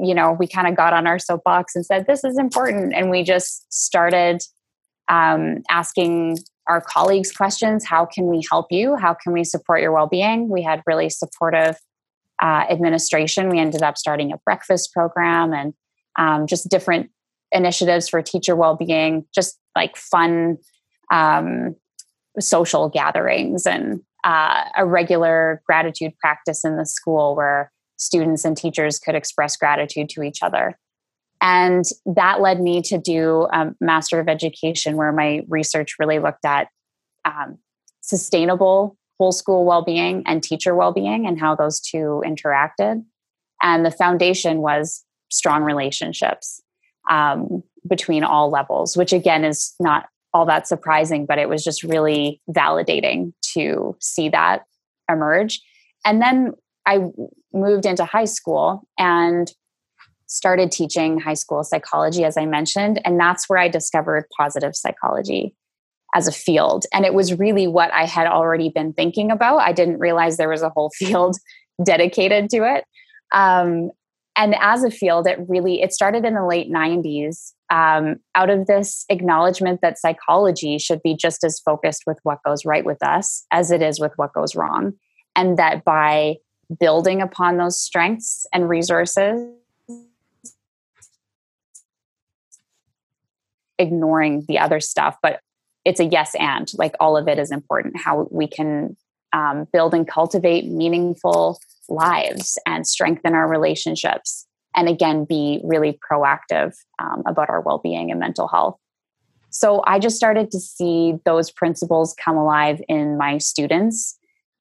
you 0.00 0.14
know 0.14 0.36
we 0.38 0.46
kind 0.46 0.68
of 0.68 0.76
got 0.76 0.92
on 0.92 1.06
our 1.06 1.18
soapbox 1.18 1.74
and 1.74 1.84
said 1.84 2.06
this 2.06 2.24
is 2.24 2.38
important. 2.38 2.94
And 2.94 3.10
we 3.10 3.22
just 3.22 3.72
started 3.72 4.42
um, 5.08 5.62
asking 5.70 6.38
our 6.68 6.80
colleagues 6.80 7.32
questions 7.32 7.84
how 7.86 8.04
can 8.04 8.26
we 8.26 8.44
help 8.50 8.66
you? 8.70 8.96
How 8.96 9.14
can 9.14 9.32
we 9.32 9.42
support 9.44 9.80
your 9.80 9.92
well-being? 9.92 10.48
We 10.48 10.62
had 10.62 10.82
really 10.86 11.08
supportive 11.08 11.76
uh, 12.42 12.64
administration. 12.70 13.48
We 13.48 13.58
ended 13.58 13.82
up 13.82 13.96
starting 13.96 14.32
a 14.32 14.38
breakfast 14.38 14.92
program 14.92 15.52
and 15.52 15.74
um, 16.16 16.46
just 16.46 16.68
different 16.68 17.10
initiatives 17.52 18.08
for 18.08 18.20
teacher 18.20 18.54
well-being 18.54 19.24
just 19.34 19.58
like 19.74 19.96
fun 19.96 20.58
um, 21.10 21.74
social 22.40 22.88
gatherings 22.88 23.66
and 23.66 24.00
uh, 24.24 24.64
a 24.76 24.84
regular 24.86 25.62
gratitude 25.66 26.12
practice 26.18 26.64
in 26.64 26.76
the 26.76 26.86
school 26.86 27.36
where 27.36 27.70
students 27.96 28.44
and 28.44 28.56
teachers 28.56 28.98
could 28.98 29.14
express 29.14 29.56
gratitude 29.56 30.08
to 30.08 30.22
each 30.22 30.42
other 30.42 30.78
and 31.40 31.84
that 32.04 32.40
led 32.40 32.60
me 32.60 32.82
to 32.82 32.98
do 32.98 33.46
a 33.52 33.72
Master 33.80 34.18
of 34.18 34.28
Education, 34.28 34.96
where 34.96 35.12
my 35.12 35.42
research 35.48 35.96
really 35.98 36.18
looked 36.18 36.44
at 36.44 36.68
um, 37.24 37.58
sustainable 38.00 38.96
whole 39.18 39.32
school 39.32 39.64
well 39.64 39.82
being 39.82 40.22
and 40.26 40.42
teacher 40.42 40.74
well 40.74 40.92
being 40.92 41.26
and 41.26 41.40
how 41.40 41.54
those 41.54 41.80
two 41.80 42.22
interacted. 42.24 43.04
And 43.62 43.84
the 43.84 43.90
foundation 43.90 44.58
was 44.58 45.04
strong 45.30 45.62
relationships 45.62 46.62
um, 47.10 47.62
between 47.86 48.24
all 48.24 48.50
levels, 48.50 48.96
which 48.96 49.12
again 49.12 49.44
is 49.44 49.74
not 49.80 50.08
all 50.34 50.46
that 50.46 50.68
surprising, 50.68 51.26
but 51.26 51.38
it 51.38 51.48
was 51.48 51.64
just 51.64 51.82
really 51.82 52.40
validating 52.50 53.32
to 53.54 53.96
see 54.00 54.28
that 54.28 54.64
emerge. 55.10 55.60
And 56.04 56.20
then 56.20 56.52
I 56.86 57.06
moved 57.52 57.86
into 57.86 58.04
high 58.04 58.26
school 58.26 58.82
and 58.98 59.50
started 60.26 60.70
teaching 60.70 61.18
high 61.18 61.34
school 61.34 61.64
psychology, 61.64 62.24
as 62.24 62.36
I 62.36 62.44
mentioned. 62.44 63.00
And 63.04 63.18
that's 63.18 63.48
where 63.48 63.58
I 63.58 63.68
discovered 63.68 64.26
positive 64.36 64.76
psychology 64.76 65.54
as 66.14 66.28
a 66.28 66.32
field. 66.32 66.84
And 66.92 67.04
it 67.04 67.14
was 67.14 67.38
really 67.38 67.66
what 67.66 67.92
I 67.92 68.04
had 68.04 68.26
already 68.26 68.68
been 68.68 68.92
thinking 68.92 69.30
about. 69.30 69.58
I 69.58 69.72
didn't 69.72 69.98
realize 69.98 70.36
there 70.36 70.48
was 70.48 70.62
a 70.62 70.70
whole 70.70 70.90
field 70.94 71.36
dedicated 71.82 72.50
to 72.50 72.64
it. 72.64 72.84
Um, 73.32 73.90
and 74.36 74.54
as 74.60 74.84
a 74.84 74.90
field, 74.90 75.26
it 75.26 75.38
really 75.48 75.82
it 75.82 75.92
started 75.92 76.24
in 76.24 76.34
the 76.34 76.46
late 76.46 76.70
90s 76.70 77.52
um, 77.70 78.16
out 78.34 78.50
of 78.50 78.66
this 78.66 79.04
acknowledgement 79.08 79.80
that 79.82 79.98
psychology 79.98 80.78
should 80.78 81.02
be 81.02 81.14
just 81.14 81.44
as 81.44 81.60
focused 81.60 82.04
with 82.06 82.18
what 82.22 82.42
goes 82.44 82.64
right 82.64 82.84
with 82.84 83.02
us 83.02 83.44
as 83.52 83.70
it 83.70 83.82
is 83.82 84.00
with 84.00 84.12
what 84.16 84.32
goes 84.32 84.54
wrong. 84.54 84.94
And 85.36 85.58
that 85.58 85.84
by 85.84 86.36
building 86.80 87.22
upon 87.22 87.56
those 87.56 87.78
strengths 87.80 88.46
and 88.52 88.68
resources 88.68 89.48
ignoring 93.78 94.44
the 94.48 94.58
other 94.58 94.80
stuff 94.80 95.16
but 95.22 95.40
it's 95.84 96.00
a 96.00 96.04
yes 96.04 96.34
and 96.34 96.72
like 96.74 96.94
all 96.98 97.16
of 97.16 97.28
it 97.28 97.38
is 97.38 97.52
important 97.52 97.96
how 97.96 98.26
we 98.30 98.46
can 98.46 98.96
um, 99.32 99.68
build 99.72 99.94
and 99.94 100.08
cultivate 100.08 100.66
meaningful 100.66 101.60
lives 101.88 102.58
and 102.66 102.86
strengthen 102.86 103.34
our 103.34 103.48
relationships 103.48 104.47
and 104.76 104.88
again 104.88 105.24
be 105.24 105.60
really 105.64 105.98
proactive 106.10 106.74
um, 106.98 107.22
about 107.26 107.50
our 107.50 107.60
well-being 107.60 108.10
and 108.10 108.20
mental 108.20 108.48
health. 108.48 108.78
So 109.50 109.82
i 109.86 109.98
just 109.98 110.16
started 110.16 110.50
to 110.50 110.60
see 110.60 111.14
those 111.24 111.50
principles 111.50 112.14
come 112.22 112.36
alive 112.36 112.80
in 112.88 113.16
my 113.16 113.38
students 113.38 114.18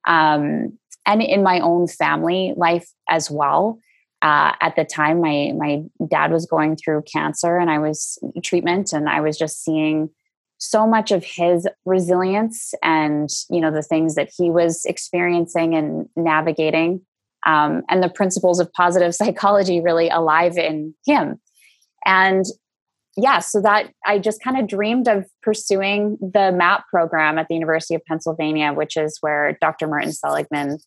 um, 0.07 0.77
and 1.05 1.21
in 1.21 1.43
my 1.43 1.59
own 1.59 1.87
family 1.87 2.53
life 2.55 2.89
as 3.09 3.29
well. 3.31 3.79
Uh, 4.23 4.51
at 4.61 4.75
the 4.75 4.83
time 4.83 5.21
my 5.21 5.53
my 5.55 5.83
dad 6.09 6.31
was 6.31 6.47
going 6.47 6.75
through 6.75 7.03
cancer 7.03 7.57
and 7.57 7.69
i 7.69 7.77
was 7.77 8.17
treatment 8.43 8.91
and 8.91 9.07
i 9.07 9.21
was 9.21 9.37
just 9.37 9.63
seeing 9.63 10.09
so 10.57 10.87
much 10.87 11.11
of 11.11 11.23
his 11.23 11.67
resilience 11.85 12.73
and 12.81 13.29
you 13.49 13.61
know 13.61 13.71
the 13.71 13.83
things 13.83 14.15
that 14.15 14.31
he 14.35 14.49
was 14.49 14.85
experiencing 14.85 15.75
and 15.75 16.09
navigating 16.15 17.01
um, 17.45 17.83
and 17.89 18.03
the 18.03 18.09
principles 18.09 18.59
of 18.59 18.71
positive 18.73 19.13
psychology 19.15 19.81
really 19.81 20.09
alive 20.09 20.57
in 20.57 20.93
him 21.05 21.39
and 22.05 22.45
yeah 23.15 23.39
so 23.39 23.61
that 23.61 23.91
i 24.05 24.19
just 24.19 24.43
kind 24.43 24.59
of 24.59 24.67
dreamed 24.67 25.07
of 25.07 25.25
pursuing 25.41 26.17
the 26.21 26.51
map 26.51 26.83
program 26.89 27.37
at 27.37 27.47
the 27.47 27.55
university 27.55 27.95
of 27.95 28.05
pennsylvania 28.05 28.73
which 28.73 28.95
is 28.95 29.17
where 29.21 29.57
dr 29.61 29.87
martin 29.87 30.11
seligman 30.11 30.77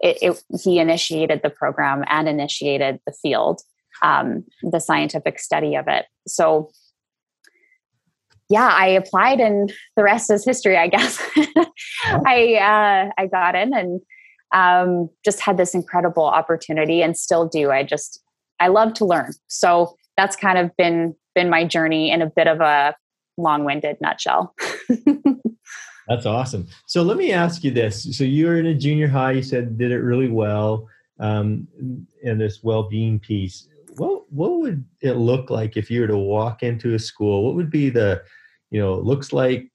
it, 0.00 0.18
it, 0.20 0.60
he 0.62 0.78
initiated 0.78 1.40
the 1.42 1.50
program 1.50 2.04
and 2.08 2.28
initiated 2.28 3.00
the 3.06 3.12
field, 3.12 3.60
um, 4.02 4.44
the 4.62 4.78
scientific 4.78 5.38
study 5.38 5.74
of 5.74 5.88
it. 5.88 6.06
So, 6.26 6.70
yeah, 8.48 8.68
I 8.68 8.88
applied, 8.88 9.40
and 9.40 9.72
the 9.96 10.04
rest 10.04 10.30
is 10.30 10.44
history, 10.44 10.76
I 10.76 10.88
guess. 10.88 11.20
I 12.04 12.54
uh, 12.54 13.10
I 13.20 13.26
got 13.26 13.56
in 13.56 13.74
and 13.74 14.00
um, 14.56 15.10
just 15.24 15.40
had 15.40 15.58
this 15.58 15.74
incredible 15.74 16.24
opportunity, 16.24 17.02
and 17.02 17.16
still 17.16 17.46
do. 17.46 17.70
I 17.70 17.82
just 17.82 18.22
I 18.58 18.68
love 18.68 18.94
to 18.94 19.04
learn, 19.04 19.32
so 19.48 19.94
that's 20.16 20.34
kind 20.34 20.58
of 20.58 20.74
been 20.76 21.14
been 21.34 21.50
my 21.50 21.64
journey 21.64 22.10
in 22.10 22.22
a 22.22 22.30
bit 22.34 22.48
of 22.48 22.60
a 22.60 22.94
long-winded 23.36 23.98
nutshell. 24.00 24.54
That's 26.08 26.24
awesome. 26.24 26.68
So 26.86 27.02
let 27.02 27.16
me 27.16 27.32
ask 27.32 27.62
you 27.62 27.70
this. 27.70 28.16
So 28.16 28.24
you 28.24 28.46
were 28.46 28.58
in 28.58 28.66
a 28.66 28.74
junior 28.74 29.08
high, 29.08 29.32
you 29.32 29.42
said 29.42 29.76
did 29.76 29.92
it 29.92 29.98
really 29.98 30.28
well 30.28 30.88
um, 31.20 31.66
in 32.22 32.38
this 32.38 32.62
well-being 32.62 33.18
piece. 33.18 33.68
What 33.96 34.30
what 34.32 34.60
would 34.60 34.84
it 35.00 35.14
look 35.14 35.50
like 35.50 35.76
if 35.76 35.90
you 35.90 36.00
were 36.00 36.06
to 36.06 36.18
walk 36.18 36.62
into 36.62 36.94
a 36.94 36.98
school? 36.98 37.44
What 37.44 37.54
would 37.54 37.70
be 37.70 37.90
the, 37.90 38.22
you 38.70 38.80
know, 38.80 38.94
looks 38.94 39.32
like, 39.32 39.70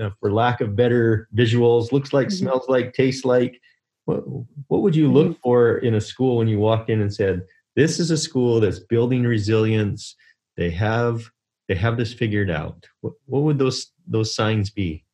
uh, 0.00 0.10
for 0.20 0.32
lack 0.32 0.60
of 0.60 0.76
better 0.76 1.28
visuals, 1.34 1.92
looks 1.92 2.12
like, 2.12 2.28
mm-hmm. 2.28 2.36
smells 2.36 2.68
like, 2.68 2.94
tastes 2.94 3.24
like. 3.24 3.60
What 4.04 4.22
what 4.68 4.82
would 4.82 4.96
you 4.96 5.10
look 5.10 5.28
mm-hmm. 5.28 5.40
for 5.42 5.78
in 5.78 5.94
a 5.94 6.00
school 6.00 6.38
when 6.38 6.48
you 6.48 6.58
walked 6.58 6.90
in 6.90 7.00
and 7.00 7.12
said, 7.12 7.42
"This 7.76 7.98
is 7.98 8.10
a 8.10 8.18
school 8.18 8.60
that's 8.60 8.78
building 8.78 9.24
resilience. 9.24 10.14
They 10.56 10.70
have 10.70 11.30
they 11.68 11.74
have 11.74 11.96
this 11.96 12.12
figured 12.12 12.50
out." 12.50 12.86
What 13.00 13.14
what 13.26 13.42
would 13.42 13.58
those 13.58 13.92
those 14.06 14.34
signs 14.34 14.70
be? 14.70 15.04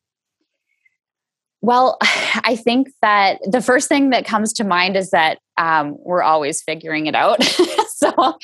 Well, 1.61 1.97
I 2.43 2.55
think 2.55 2.89
that 3.01 3.39
the 3.49 3.61
first 3.61 3.87
thing 3.87 4.09
that 4.09 4.25
comes 4.25 4.53
to 4.53 4.63
mind 4.63 4.97
is 4.97 5.11
that 5.11 5.39
um, 5.57 5.95
we're 5.99 6.23
always 6.23 6.61
figuring 6.61 7.07
it 7.07 7.15
out. 7.15 7.43
so, 7.89 8.37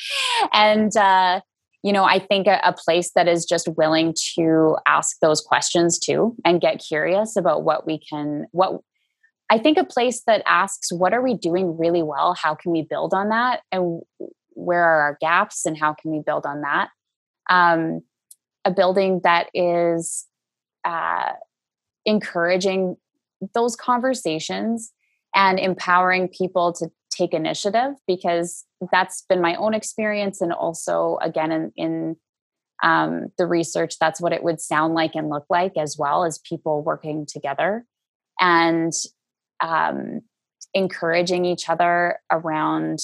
and, 0.52 0.96
uh, 0.96 1.40
you 1.82 1.92
know, 1.92 2.04
I 2.04 2.18
think 2.18 2.46
a, 2.46 2.60
a, 2.64 2.72
place 2.72 3.12
that 3.14 3.28
is 3.28 3.44
just 3.44 3.68
willing 3.76 4.14
to 4.36 4.76
ask 4.86 5.16
those 5.20 5.40
questions 5.40 5.98
too 5.98 6.34
and 6.44 6.60
get 6.60 6.82
curious 6.86 7.36
about 7.36 7.62
what 7.62 7.86
we 7.86 7.98
can, 7.98 8.46
what 8.50 8.80
I 9.50 9.58
think 9.58 9.78
a 9.78 9.84
place 9.84 10.22
that 10.26 10.42
asks, 10.46 10.92
what 10.92 11.14
are 11.14 11.22
we 11.22 11.34
doing 11.34 11.78
really 11.78 12.02
well? 12.02 12.34
How 12.34 12.54
can 12.54 12.72
we 12.72 12.82
build 12.82 13.14
on 13.14 13.30
that? 13.30 13.62
And 13.72 14.02
where 14.50 14.84
are 14.84 15.00
our 15.02 15.18
gaps 15.20 15.64
and 15.64 15.78
how 15.78 15.94
can 15.94 16.10
we 16.10 16.20
build 16.20 16.44
on 16.44 16.62
that? 16.62 16.90
Um, 17.48 18.02
a 18.64 18.70
building 18.70 19.20
that 19.24 19.48
is 19.54 20.26
uh, 20.84 21.32
encouraging 22.04 22.96
those 23.54 23.76
conversations 23.76 24.92
and 25.34 25.58
empowering 25.58 26.28
people 26.28 26.72
to 26.74 26.90
take 27.10 27.32
initiative 27.32 27.94
because 28.06 28.64
that's 28.92 29.24
been 29.28 29.40
my 29.40 29.54
own 29.56 29.74
experience 29.74 30.40
and 30.40 30.52
also 30.52 31.18
again 31.22 31.52
in, 31.52 31.72
in 31.76 32.16
um, 32.82 33.28
the 33.38 33.46
research 33.46 33.94
that's 33.98 34.20
what 34.20 34.32
it 34.32 34.42
would 34.42 34.60
sound 34.60 34.94
like 34.94 35.14
and 35.14 35.28
look 35.28 35.46
like 35.48 35.76
as 35.76 35.96
well 35.98 36.24
as 36.24 36.38
people 36.38 36.82
working 36.82 37.26
together 37.26 37.84
and 38.40 38.92
um, 39.60 40.20
encouraging 40.74 41.44
each 41.44 41.68
other 41.68 42.18
around 42.30 42.98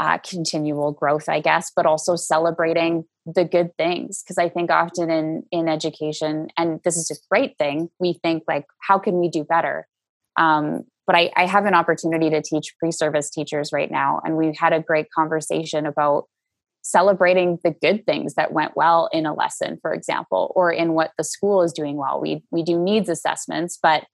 uh, 0.00 0.18
continual 0.18 0.92
growth 0.92 1.28
i 1.28 1.40
guess 1.40 1.72
but 1.74 1.84
also 1.86 2.14
celebrating 2.14 3.04
the 3.34 3.44
good 3.44 3.76
things. 3.76 4.22
Because 4.22 4.38
i 4.38 4.48
think 4.48 4.70
often 4.70 5.10
in 5.10 5.42
in 5.50 5.68
education 5.68 6.48
and 6.56 6.80
this 6.84 6.96
is 6.96 7.10
a 7.10 7.16
great 7.30 7.56
thing 7.58 7.90
we 7.98 8.14
think 8.22 8.44
like 8.48 8.66
how 8.80 8.98
can 8.98 9.18
we 9.18 9.28
do 9.28 9.44
better? 9.44 9.86
Um, 10.38 10.84
but 11.06 11.16
I, 11.16 11.30
I 11.36 11.46
have 11.46 11.64
an 11.64 11.74
opportunity 11.74 12.28
to 12.30 12.42
teach 12.42 12.74
pre-service 12.78 13.30
teachers 13.30 13.70
right 13.72 13.90
now 13.90 14.20
and 14.24 14.36
we've 14.36 14.56
had 14.56 14.72
a 14.72 14.80
great 14.80 15.06
conversation 15.10 15.86
about 15.86 16.24
celebrating 16.82 17.58
the 17.64 17.70
good 17.70 18.06
things 18.06 18.34
that 18.34 18.52
went 18.52 18.76
well 18.76 19.08
in 19.12 19.26
a 19.26 19.34
lesson 19.34 19.78
for 19.82 19.92
example 19.92 20.52
or 20.54 20.70
in 20.70 20.92
what 20.92 21.12
the 21.18 21.24
school 21.24 21.62
is 21.62 21.72
doing 21.72 21.96
well. 21.96 22.20
We 22.20 22.44
we 22.50 22.62
do 22.62 22.78
needs 22.78 23.08
assessments 23.08 23.78
but 23.82 24.04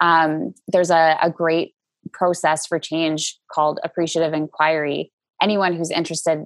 um, 0.00 0.54
there's 0.68 0.90
a, 0.90 1.18
a 1.22 1.30
great 1.30 1.74
process 2.12 2.66
for 2.66 2.78
change 2.78 3.38
called 3.52 3.78
appreciative 3.84 4.32
inquiry. 4.32 5.12
Anyone 5.42 5.74
who's 5.74 5.90
interested 5.90 6.44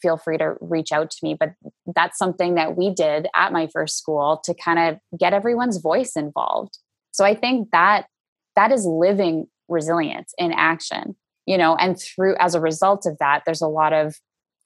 feel 0.00 0.16
free 0.16 0.38
to 0.38 0.54
reach 0.60 0.92
out 0.92 1.10
to 1.10 1.18
me 1.22 1.36
but 1.38 1.54
that's 1.94 2.18
something 2.18 2.54
that 2.54 2.76
we 2.76 2.90
did 2.90 3.26
at 3.34 3.52
my 3.52 3.66
first 3.66 3.98
school 3.98 4.40
to 4.44 4.54
kind 4.54 4.78
of 4.78 5.18
get 5.18 5.32
everyone's 5.32 5.78
voice 5.78 6.12
involved. 6.14 6.78
So 7.10 7.24
i 7.24 7.34
think 7.34 7.70
that 7.72 8.06
that 8.54 8.70
is 8.70 8.86
living 8.86 9.46
resilience 9.68 10.32
in 10.38 10.52
action 10.52 11.16
you 11.46 11.58
know 11.58 11.74
and 11.76 11.98
through 12.00 12.36
as 12.38 12.54
a 12.54 12.60
result 12.60 13.06
of 13.06 13.18
that 13.18 13.42
there's 13.44 13.60
a 13.60 13.66
lot 13.66 13.92
of 13.92 14.16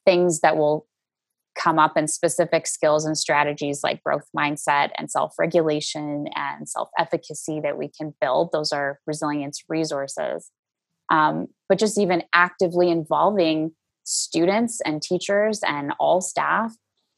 things 0.05 0.40
that 0.40 0.57
will 0.57 0.87
come 1.55 1.79
up 1.79 1.97
in 1.97 2.09
specific 2.09 2.67
skills 2.67 3.05
and 3.05 3.17
strategies 3.17 3.83
like 3.83 4.03
growth 4.03 4.29
mindset 4.37 4.91
and 4.97 5.11
self-regulation 5.11 6.27
and 6.35 6.69
self-efficacy 6.69 7.61
that 7.61 7.77
we 7.77 7.88
can 7.88 8.15
build. 8.21 8.51
Those 8.53 8.73
are 8.73 9.01
resilience 9.07 9.62
resources. 9.69 10.51
Um, 11.11 11.49
but 11.69 11.79
just 11.79 11.99
even 11.99 12.23
actively 12.33 12.91
involving 12.91 13.73
students 14.05 14.81
and 14.85 15.03
teachers 15.03 15.61
and 15.67 15.93
all 16.01 16.21
staff 16.21 16.75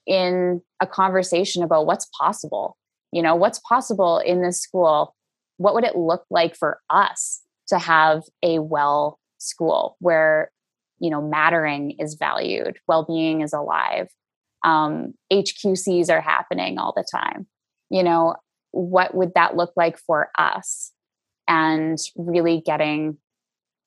in 0.07 0.61
a 0.81 0.87
conversation 0.87 1.63
about 1.63 1.87
what's 1.87 2.09
possible. 2.19 2.77
You 3.13 3.23
know 3.23 3.37
what's 3.37 3.61
possible 3.61 4.19
in 4.19 4.43
this 4.43 4.61
school? 4.61 5.15
What 5.57 5.75
would 5.75 5.85
it 5.85 5.97
look 5.97 6.25
like 6.31 6.57
for 6.57 6.81
us 6.91 7.43
to 7.69 7.79
have 7.79 8.23
a 8.43 8.59
well 8.59 9.19
school 9.39 9.97
where 10.01 10.51
you 10.99 11.11
know 11.11 11.23
mattering 11.23 11.93
is 11.99 12.15
valued 12.15 12.79
well-being 12.89 13.41
is 13.41 13.53
alive 13.53 14.09
um, 14.65 15.15
hqcs 15.33 16.11
are 16.11 16.21
happening 16.21 16.79
all 16.79 16.93
the 16.97 17.07
time. 17.11 17.47
You 17.91 18.03
know 18.03 18.35
what 18.73 19.15
would 19.15 19.33
that 19.35 19.57
look 19.57 19.73
like 19.77 19.99
for 19.99 20.31
us? 20.37 20.91
And 21.47 21.99
really 22.17 22.63
getting 22.65 23.19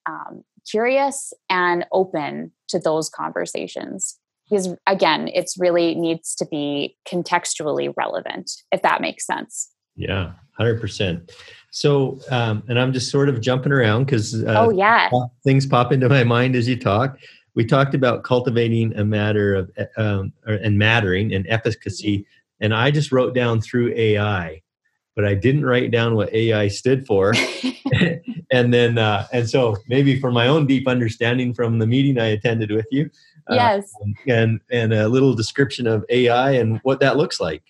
um, 0.06 0.44
curious 0.70 1.32
and 1.50 1.84
open 1.92 2.52
to 2.68 2.78
those 2.78 3.10
conversations. 3.10 4.18
Because 4.48 4.74
again 4.86 5.28
it's 5.34 5.58
really 5.58 5.94
needs 5.94 6.34
to 6.36 6.46
be 6.46 6.96
contextually 7.06 7.92
relevant 7.96 8.50
if 8.72 8.80
that 8.82 9.00
makes 9.00 9.26
sense. 9.26 9.70
Yeah 9.96 10.32
100% 10.58 11.30
so 11.70 12.18
um, 12.30 12.62
and 12.68 12.78
i'm 12.78 12.92
just 12.92 13.10
sort 13.10 13.28
of 13.28 13.40
jumping 13.40 13.72
around 13.72 14.04
because 14.04 14.42
uh, 14.44 14.54
oh 14.56 14.70
yeah. 14.70 15.08
things 15.44 15.66
pop 15.66 15.92
into 15.92 16.08
my 16.08 16.24
mind 16.24 16.56
as 16.56 16.68
you 16.68 16.76
talk 16.76 17.18
we 17.58 17.66
talked 17.66 17.94
about 17.94 18.22
cultivating 18.22 18.96
a 18.96 19.04
matter 19.04 19.54
of 19.54 19.70
um, 19.98 20.32
and 20.46 20.78
mattering 20.78 21.34
and 21.34 21.46
efficacy 21.48 22.24
and 22.60 22.72
i 22.72 22.90
just 22.90 23.12
wrote 23.12 23.34
down 23.34 23.60
through 23.60 23.92
ai 23.94 24.62
but 25.18 25.24
I 25.24 25.34
didn't 25.34 25.64
write 25.64 25.90
down 25.90 26.14
what 26.14 26.32
AI 26.32 26.68
stood 26.68 27.04
for. 27.04 27.34
and 28.52 28.72
then, 28.72 28.98
uh, 28.98 29.26
and 29.32 29.50
so 29.50 29.76
maybe 29.88 30.20
for 30.20 30.30
my 30.30 30.46
own 30.46 30.64
deep 30.64 30.86
understanding 30.86 31.52
from 31.52 31.80
the 31.80 31.88
meeting 31.88 32.20
I 32.20 32.26
attended 32.26 32.70
with 32.70 32.86
you, 32.92 33.10
uh, 33.50 33.54
yes, 33.54 33.92
and 34.28 34.60
and 34.70 34.92
a 34.92 35.08
little 35.08 35.34
description 35.34 35.88
of 35.88 36.04
AI 36.08 36.52
and 36.52 36.78
what 36.84 37.00
that 37.00 37.16
looks 37.16 37.40
like. 37.40 37.64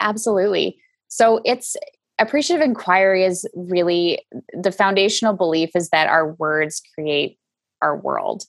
Absolutely. 0.00 0.78
So 1.08 1.42
it's 1.44 1.76
appreciative 2.18 2.64
inquiry 2.64 3.24
is 3.24 3.46
really 3.54 4.24
the 4.54 4.72
foundational 4.72 5.34
belief 5.34 5.70
is 5.74 5.90
that 5.90 6.08
our 6.08 6.32
words 6.34 6.80
create 6.94 7.38
our 7.82 7.98
world, 7.98 8.44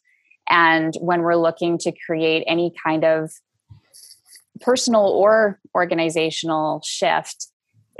and 0.50 0.94
when 1.00 1.22
we're 1.22 1.36
looking 1.36 1.78
to 1.80 1.94
create 2.06 2.44
any 2.48 2.74
kind 2.84 3.04
of 3.04 3.32
personal 4.62 5.04
or 5.04 5.60
organizational 5.76 6.82
shift 6.84 7.48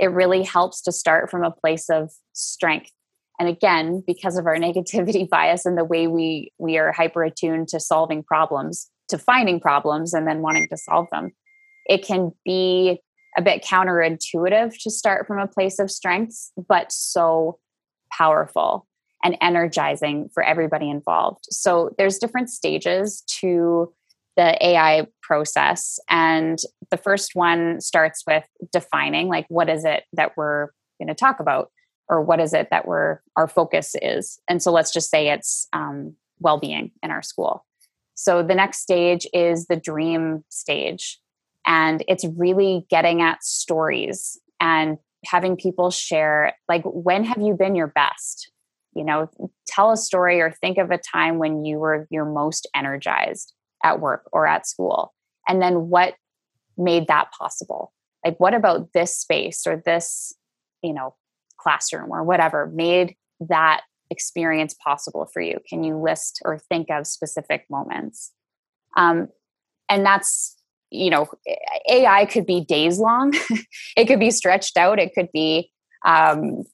it 0.00 0.12
really 0.12 0.42
helps 0.42 0.82
to 0.82 0.92
start 0.92 1.30
from 1.30 1.44
a 1.44 1.50
place 1.50 1.90
of 1.90 2.12
strength. 2.32 2.90
And 3.40 3.48
again 3.48 4.02
because 4.06 4.36
of 4.36 4.46
our 4.46 4.56
negativity 4.56 5.28
bias 5.28 5.64
and 5.64 5.78
the 5.78 5.84
way 5.84 6.08
we 6.08 6.52
we 6.58 6.76
are 6.76 6.90
hyper 6.90 7.22
attuned 7.22 7.68
to 7.68 7.80
solving 7.80 8.24
problems 8.24 8.90
to 9.08 9.18
finding 9.18 9.60
problems 9.60 10.12
and 10.12 10.26
then 10.26 10.42
wanting 10.42 10.66
to 10.70 10.76
solve 10.76 11.06
them 11.12 11.30
it 11.86 12.04
can 12.04 12.32
be 12.44 13.00
a 13.36 13.42
bit 13.42 13.64
counterintuitive 13.64 14.76
to 14.82 14.90
start 14.90 15.26
from 15.26 15.38
a 15.38 15.46
place 15.46 15.78
of 15.78 15.88
strengths 15.88 16.52
but 16.68 16.90
so 16.90 17.60
powerful 18.12 18.87
and 19.24 19.36
energizing 19.40 20.28
for 20.32 20.42
everybody 20.42 20.88
involved 20.88 21.44
so 21.50 21.94
there's 21.98 22.18
different 22.18 22.50
stages 22.50 23.22
to 23.22 23.92
the 24.38 24.56
AI 24.64 25.04
process. 25.20 25.98
And 26.08 26.60
the 26.92 26.96
first 26.96 27.34
one 27.34 27.80
starts 27.80 28.22
with 28.24 28.46
defining 28.72 29.26
like 29.26 29.46
what 29.48 29.68
is 29.68 29.84
it 29.84 30.04
that 30.12 30.36
we're 30.36 30.68
going 31.00 31.08
to 31.08 31.14
talk 31.14 31.40
about 31.40 31.72
or 32.08 32.22
what 32.22 32.38
is 32.38 32.54
it 32.54 32.68
that 32.70 32.86
we're 32.86 33.18
our 33.34 33.48
focus 33.48 33.96
is. 34.00 34.38
And 34.48 34.62
so 34.62 34.70
let's 34.70 34.92
just 34.92 35.10
say 35.10 35.28
it's 35.28 35.66
um, 35.72 36.14
well-being 36.38 36.92
in 37.02 37.10
our 37.10 37.20
school. 37.20 37.66
So 38.14 38.44
the 38.44 38.54
next 38.54 38.78
stage 38.78 39.26
is 39.34 39.66
the 39.66 39.76
dream 39.76 40.44
stage. 40.50 41.18
And 41.66 42.04
it's 42.06 42.24
really 42.36 42.86
getting 42.88 43.20
at 43.20 43.42
stories 43.42 44.38
and 44.60 44.98
having 45.24 45.56
people 45.56 45.90
share 45.90 46.54
like 46.68 46.84
when 46.84 47.24
have 47.24 47.42
you 47.42 47.54
been 47.54 47.74
your 47.74 47.88
best? 47.88 48.52
You 48.98 49.04
know, 49.04 49.30
tell 49.68 49.92
a 49.92 49.96
story 49.96 50.40
or 50.40 50.50
think 50.50 50.76
of 50.76 50.90
a 50.90 50.98
time 50.98 51.38
when 51.38 51.64
you 51.64 51.78
were 51.78 52.08
your 52.10 52.24
most 52.24 52.68
energized 52.74 53.54
at 53.84 54.00
work 54.00 54.28
or 54.32 54.44
at 54.44 54.66
school. 54.66 55.14
And 55.46 55.62
then 55.62 55.88
what 55.88 56.14
made 56.76 57.06
that 57.06 57.30
possible? 57.30 57.92
Like 58.24 58.40
what 58.40 58.54
about 58.54 58.92
this 58.94 59.16
space 59.16 59.66
or 59.68 59.80
this 59.84 60.34
you 60.82 60.92
know 60.92 61.14
classroom 61.60 62.10
or 62.10 62.24
whatever 62.24 62.66
made 62.74 63.14
that 63.40 63.82
experience 64.10 64.74
possible 64.74 65.30
for 65.32 65.40
you? 65.40 65.58
Can 65.68 65.84
you 65.84 65.96
list 65.96 66.42
or 66.44 66.58
think 66.58 66.90
of 66.90 67.06
specific 67.06 67.66
moments? 67.70 68.32
Um, 68.96 69.28
and 69.88 70.04
that's 70.04 70.56
you 70.90 71.10
know 71.10 71.28
ai 71.88 72.24
could 72.24 72.46
be 72.46 72.64
days 72.64 72.98
long. 72.98 73.32
It 73.96 74.06
could 74.06 74.20
be 74.20 74.32
stretched 74.32 74.76
out. 74.76 74.98
It 74.98 75.14
could 75.14 75.28
be 75.32 75.70
um, 76.04 76.64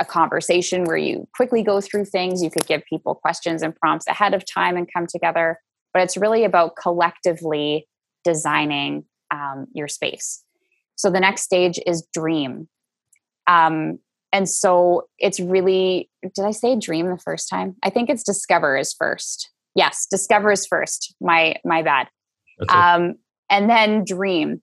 a 0.00 0.04
conversation 0.04 0.84
where 0.84 0.96
you 0.96 1.26
quickly 1.34 1.62
go 1.62 1.80
through 1.80 2.04
things 2.04 2.42
you 2.42 2.50
could 2.50 2.66
give 2.66 2.82
people 2.84 3.14
questions 3.14 3.62
and 3.62 3.74
prompts 3.76 4.06
ahead 4.06 4.34
of 4.34 4.44
time 4.44 4.76
and 4.76 4.88
come 4.92 5.06
together 5.06 5.58
but 5.92 6.02
it's 6.02 6.16
really 6.16 6.44
about 6.44 6.76
collectively 6.76 7.86
designing 8.24 9.04
um, 9.30 9.66
your 9.72 9.88
space. 9.88 10.42
So 10.96 11.10
the 11.10 11.20
next 11.20 11.42
stage 11.42 11.78
is 11.86 12.06
dream. 12.12 12.68
Um, 13.46 13.98
and 14.32 14.48
so 14.48 15.08
it's 15.18 15.40
really, 15.40 16.10
did 16.34 16.44
I 16.44 16.50
say 16.50 16.76
dream 16.76 17.08
the 17.08 17.18
first 17.18 17.48
time? 17.48 17.76
I 17.82 17.90
think 17.90 18.10
it's 18.10 18.22
discover 18.22 18.76
is 18.76 18.92
first. 18.92 19.50
Yes, 19.74 20.06
discover 20.10 20.52
is 20.52 20.66
first. 20.66 21.14
My 21.20 21.56
my 21.64 21.82
bad. 21.82 22.08
Um, 22.68 23.14
and 23.48 23.70
then 23.70 24.04
dream. 24.04 24.60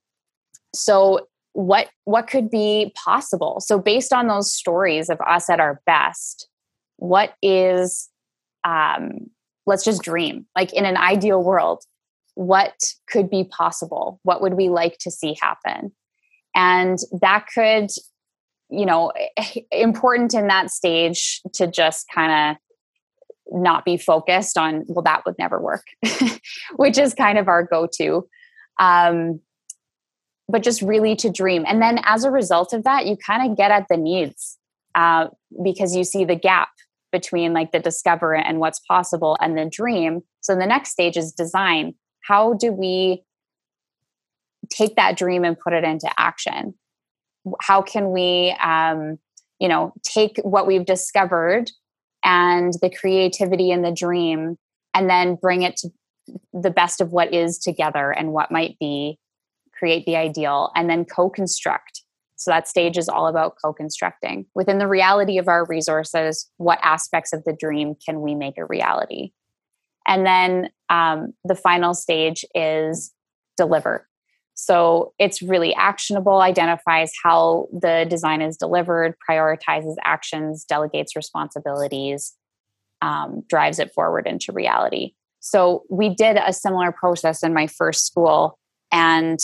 So 0.76 1.28
what 1.56 1.90
what 2.04 2.28
could 2.28 2.50
be 2.50 2.94
possible? 3.02 3.62
So 3.62 3.80
based 3.80 4.12
on 4.12 4.28
those 4.28 4.54
stories 4.54 5.10
of 5.10 5.20
us 5.22 5.50
at 5.50 5.62
our 5.62 5.82
best, 5.86 6.50
what 6.98 7.34
is 7.42 8.10
um, 8.66 9.30
let's 9.66 9.86
just 9.86 10.02
dream 10.02 10.46
like 10.56 10.74
in 10.74 10.86
an 10.86 10.98
ideal 10.98 11.42
world 11.42 11.84
what 12.34 12.76
could 13.10 13.30
be 13.30 13.46
possible? 13.46 14.20
What 14.24 14.42
would 14.42 14.56
we 14.56 14.68
like 14.68 14.98
to 15.00 15.12
see 15.12 15.38
happen? 15.42 15.94
And 16.54 17.00
that 17.22 17.46
could 17.54 17.90
you 18.70 18.86
know 18.86 19.14
important 19.72 20.34
in 20.34 20.48
that 20.48 20.72
stage 20.72 21.42
to 21.54 21.68
just 21.68 22.08
kind 22.14 22.52
of 22.52 22.58
not 23.62 23.86
be 23.86 23.96
focused 23.96 24.58
on 24.58 24.84
well 24.88 25.04
that 25.04 25.24
would 25.24 25.36
never 25.38 25.62
work 25.62 25.86
which 26.76 26.98
is 26.98 27.14
kind 27.14 27.38
of 27.38 27.48
our 27.48 27.64
go-to. 27.64 28.28
Um, 28.78 29.40
but 30.48 30.64
just 30.64 30.82
really 30.82 31.16
to 31.18 31.30
dream. 31.30 31.64
And 31.68 31.82
then 31.82 32.00
as 32.04 32.24
a 32.24 32.32
result 32.32 32.74
of 32.74 32.84
that, 32.84 33.06
you 33.06 33.18
kind 33.18 33.50
of 33.50 33.58
get 33.58 33.72
at 33.72 33.88
the 33.90 33.98
needs 33.98 34.58
uh, 34.94 35.28
because 35.64 35.96
you 35.96 36.04
see 36.04 36.26
the 36.26 36.36
gap 36.36 36.70
between 37.12 37.54
like 37.54 37.72
the 37.72 37.80
discover 37.80 38.36
and 38.36 38.60
what's 38.60 38.80
possible 38.80 39.38
and 39.40 39.58
the 39.58 39.66
dream. 39.66 40.22
So 40.42 40.56
the 40.56 40.66
next 40.66 40.92
stage 40.92 41.18
is 41.18 41.32
design. 41.32 41.96
How 42.22 42.54
do 42.54 42.72
we 42.72 43.24
take 44.70 44.96
that 44.96 45.18
dream 45.18 45.44
and 45.44 45.60
put 45.60 45.74
it 45.74 45.84
into 45.84 46.10
action? 46.18 46.74
How 47.62 47.82
can 47.82 48.12
we, 48.12 48.56
um, 48.60 49.18
you 49.60 49.68
know, 49.68 49.94
take 50.04 50.38
what 50.44 50.68
we've 50.68 50.86
discovered 50.86 51.72
and 52.24 52.74
the 52.82 52.90
creativity 52.90 53.72
and 53.72 53.86
the 53.86 53.92
dream 53.92 54.58
and 54.94 55.10
then 55.10 55.36
bring 55.36 55.62
it 55.62 55.78
to 55.78 55.90
the 56.54 56.72
best 56.72 57.02
of 57.02 57.12
what 57.12 57.34
is 57.34 57.60
together 57.60 58.12
and 58.12 58.34
what 58.34 58.52
might 58.52 58.78
be 58.80 59.20
create 59.78 60.06
the 60.06 60.16
ideal, 60.16 60.72
and 60.76 60.90
then 60.90 61.06
co 61.06 61.30
construct. 61.30 62.02
So 62.38 62.52
that 62.52 62.68
stage 62.68 62.98
is 62.98 63.08
all 63.08 63.28
about 63.28 63.56
co 63.64 63.74
constructing. 63.74 64.46
Within 64.56 64.78
the 64.78 64.88
reality 64.88 65.38
of 65.38 65.48
our 65.48 65.66
resources, 65.66 66.50
what 66.58 66.80
aspects 66.82 67.34
of 67.34 67.44
the 67.44 67.54
dream 67.54 67.96
can 68.06 68.22
we 68.22 68.36
make 68.36 68.58
a 68.58 68.66
reality? 68.66 69.32
And 70.08 70.26
then 70.26 70.70
um, 70.90 71.34
the 71.44 71.56
final 71.56 71.94
stage 71.94 72.46
is 72.54 73.12
deliver. 73.58 74.08
So 74.54 75.14
it's 75.20 75.42
really 75.42 75.74
actionable, 75.76 76.40
identifies 76.40 77.12
how 77.22 77.68
the 77.74 78.06
design 78.10 78.42
is 78.42 78.56
delivered, 78.56 79.16
prioritizes 79.30 79.96
actions, 80.04 80.64
delegates 80.64 81.16
responsibilities, 81.16 82.34
um, 83.02 83.44
drives 83.50 83.80
it 83.80 83.92
forward 83.94 84.28
into 84.28 84.54
reality. 84.54 85.14
So 85.42 85.84
we 85.90 86.10
did 86.10 86.38
a 86.38 86.54
similar 86.54 86.92
process 86.92 87.44
in 87.44 87.54
my 87.54 87.68
first 87.68 88.06
school, 88.06 88.58
and 88.92 89.40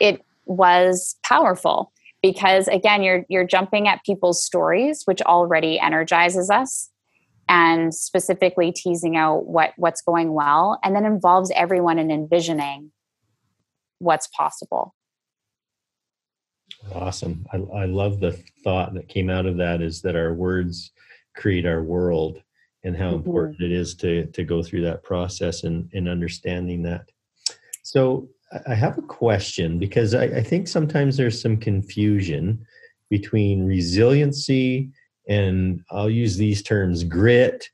it 0.00 0.24
was 0.46 1.16
powerful 1.22 1.92
because 2.22 2.66
again 2.68 3.02
you're 3.02 3.24
you're 3.28 3.46
jumping 3.46 3.86
at 3.86 4.04
people's 4.04 4.44
stories 4.44 5.02
which 5.04 5.22
already 5.22 5.78
energizes 5.78 6.50
us 6.50 6.90
and 7.48 7.92
specifically 7.92 8.72
teasing 8.72 9.16
out 9.16 9.46
what 9.46 9.72
what's 9.76 10.02
going 10.02 10.32
well 10.32 10.78
and 10.82 10.94
then 10.94 11.04
involves 11.04 11.50
everyone 11.54 11.98
in 11.98 12.10
envisioning 12.10 12.92
what's 13.98 14.28
possible. 14.28 14.94
Awesome. 16.94 17.44
I, 17.52 17.56
I 17.56 17.84
love 17.86 18.20
the 18.20 18.32
thought 18.64 18.94
that 18.94 19.08
came 19.08 19.28
out 19.28 19.46
of 19.46 19.56
that 19.58 19.82
is 19.82 20.00
that 20.02 20.16
our 20.16 20.32
words 20.32 20.92
create 21.36 21.66
our 21.66 21.82
world 21.82 22.40
and 22.84 22.96
how 22.96 23.10
mm-hmm. 23.10 23.26
important 23.26 23.60
it 23.60 23.72
is 23.72 23.94
to 23.96 24.26
to 24.26 24.44
go 24.44 24.62
through 24.62 24.82
that 24.82 25.02
process 25.02 25.64
and, 25.64 25.90
and 25.92 26.08
understanding 26.08 26.82
that. 26.82 27.10
So 27.82 28.28
I 28.66 28.74
have 28.74 28.98
a 28.98 29.02
question 29.02 29.78
because 29.78 30.14
I, 30.14 30.24
I, 30.24 30.42
think 30.42 30.66
sometimes 30.66 31.16
there's 31.16 31.40
some 31.40 31.56
confusion 31.56 32.66
between 33.08 33.64
resiliency 33.64 34.90
and 35.28 35.84
I'll 35.90 36.10
use 36.10 36.36
these 36.36 36.62
terms 36.62 37.04
grit, 37.04 37.68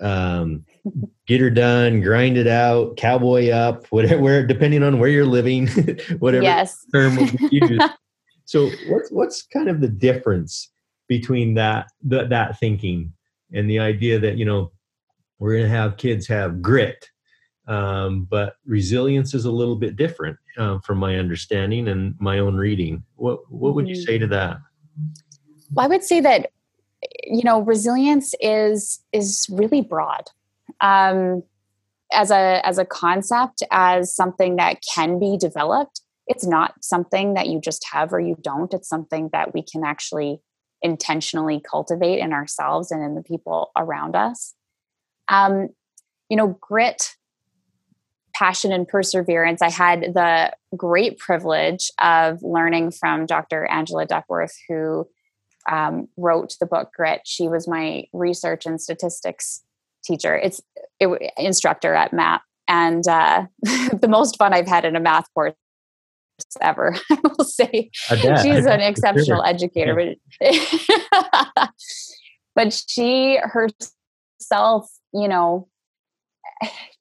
um, 0.00 0.64
get 1.26 1.40
her 1.40 1.50
done, 1.50 2.00
grind 2.00 2.38
it 2.38 2.46
out, 2.46 2.96
cowboy 2.96 3.50
up, 3.50 3.86
whatever, 3.88 4.46
depending 4.46 4.82
on 4.82 4.98
where 4.98 5.10
you're 5.10 5.26
living, 5.26 5.68
whatever 6.18 6.44
yes. 6.44 6.86
term 6.92 7.16
will 7.16 7.30
be 7.30 7.48
used. 7.50 7.82
so, 8.46 8.70
what's 8.88 9.10
what's 9.10 9.42
kind 9.42 9.68
of 9.68 9.80
the 9.80 9.88
difference 9.88 10.70
between 11.08 11.54
that 11.54 11.88
the, 12.02 12.26
that 12.26 12.58
thinking 12.58 13.12
and 13.52 13.68
the 13.68 13.78
idea 13.78 14.18
that 14.18 14.36
you 14.38 14.46
know 14.46 14.72
we're 15.38 15.52
going 15.52 15.64
to 15.64 15.76
have 15.76 15.98
kids 15.98 16.26
have 16.26 16.62
grit 16.62 17.10
um, 17.68 18.26
but 18.28 18.56
resilience 18.66 19.34
is 19.34 19.44
a 19.44 19.50
little 19.50 19.76
bit 19.76 19.96
different 19.96 20.36
uh, 20.58 20.78
from 20.80 20.98
my 20.98 21.16
understanding 21.16 21.88
and 21.88 22.14
my 22.18 22.38
own 22.38 22.56
reading. 22.56 23.04
What 23.16 23.50
what 23.50 23.74
would 23.74 23.88
you 23.88 23.94
say 23.94 24.18
to 24.18 24.26
that? 24.28 24.58
Well, 25.72 25.86
I 25.86 25.88
would 25.88 26.02
say 26.02 26.20
that 26.20 26.50
you 27.24 27.42
know 27.44 27.60
resilience 27.60 28.34
is 28.40 29.02
is 29.12 29.46
really 29.50 29.80
broad 29.80 30.24
um, 30.80 31.42
as 32.12 32.30
a 32.30 32.60
as 32.64 32.78
a 32.78 32.84
concept 32.84 33.62
as 33.70 34.14
something 34.14 34.56
that 34.56 34.82
can 34.94 35.18
be 35.18 35.36
developed. 35.36 36.00
It's 36.26 36.46
not 36.46 36.74
something 36.82 37.34
that 37.34 37.48
you 37.48 37.60
just 37.60 37.84
have 37.92 38.12
or 38.12 38.20
you 38.20 38.36
don't. 38.40 38.72
It's 38.74 38.88
something 38.88 39.30
that 39.32 39.54
we 39.54 39.62
can 39.62 39.84
actually 39.84 40.40
intentionally 40.80 41.60
cultivate 41.68 42.18
in 42.18 42.32
ourselves 42.32 42.90
and 42.90 43.04
in 43.04 43.14
the 43.14 43.22
people 43.22 43.70
around 43.76 44.16
us. 44.16 44.54
Um, 45.28 45.68
you 46.28 46.36
know, 46.36 46.58
grit 46.60 47.14
passion 48.42 48.72
and 48.72 48.88
perseverance. 48.88 49.62
I 49.62 49.70
had 49.70 50.00
the 50.14 50.52
great 50.76 51.16
privilege 51.16 51.92
of 52.00 52.42
learning 52.42 52.90
from 52.90 53.24
Dr. 53.24 53.66
Angela 53.66 54.04
Duckworth, 54.04 54.56
who 54.68 55.06
um, 55.70 56.08
wrote 56.16 56.56
the 56.58 56.66
book 56.66 56.90
Grit. 56.92 57.20
She 57.24 57.46
was 57.46 57.68
my 57.68 58.02
research 58.12 58.66
and 58.66 58.80
statistics 58.80 59.62
teacher. 60.04 60.36
It's 60.36 60.60
it, 60.98 61.32
instructor 61.38 61.94
at 61.94 62.10
MAPP, 62.12 62.40
and 62.66 63.06
uh, 63.06 63.46
the 63.62 64.08
most 64.08 64.36
fun 64.38 64.52
I've 64.52 64.66
had 64.66 64.84
in 64.84 64.96
a 64.96 65.00
math 65.00 65.32
course 65.34 65.54
ever. 66.60 66.96
I 67.12 67.18
will 67.22 67.44
say 67.44 67.90
she's 68.10 68.66
an 68.66 68.80
exceptional 68.80 69.44
educator, 69.44 70.16
but 70.40 71.70
but 72.56 72.72
she 72.88 73.38
herself, 73.40 74.90
you 75.14 75.28
know 75.28 75.68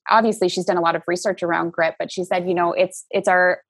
obviously 0.10 0.50
she's 0.50 0.66
done 0.66 0.78
a 0.78 0.82
lot 0.82 0.96
of 0.96 1.04
research 1.08 1.44
around 1.44 1.72
grit 1.72 1.96
but 2.00 2.12
she 2.12 2.24
said 2.24 2.48
you 2.48 2.54
know 2.54 2.74
it's 2.74 3.06
it's 3.12 3.28
our 3.28 3.62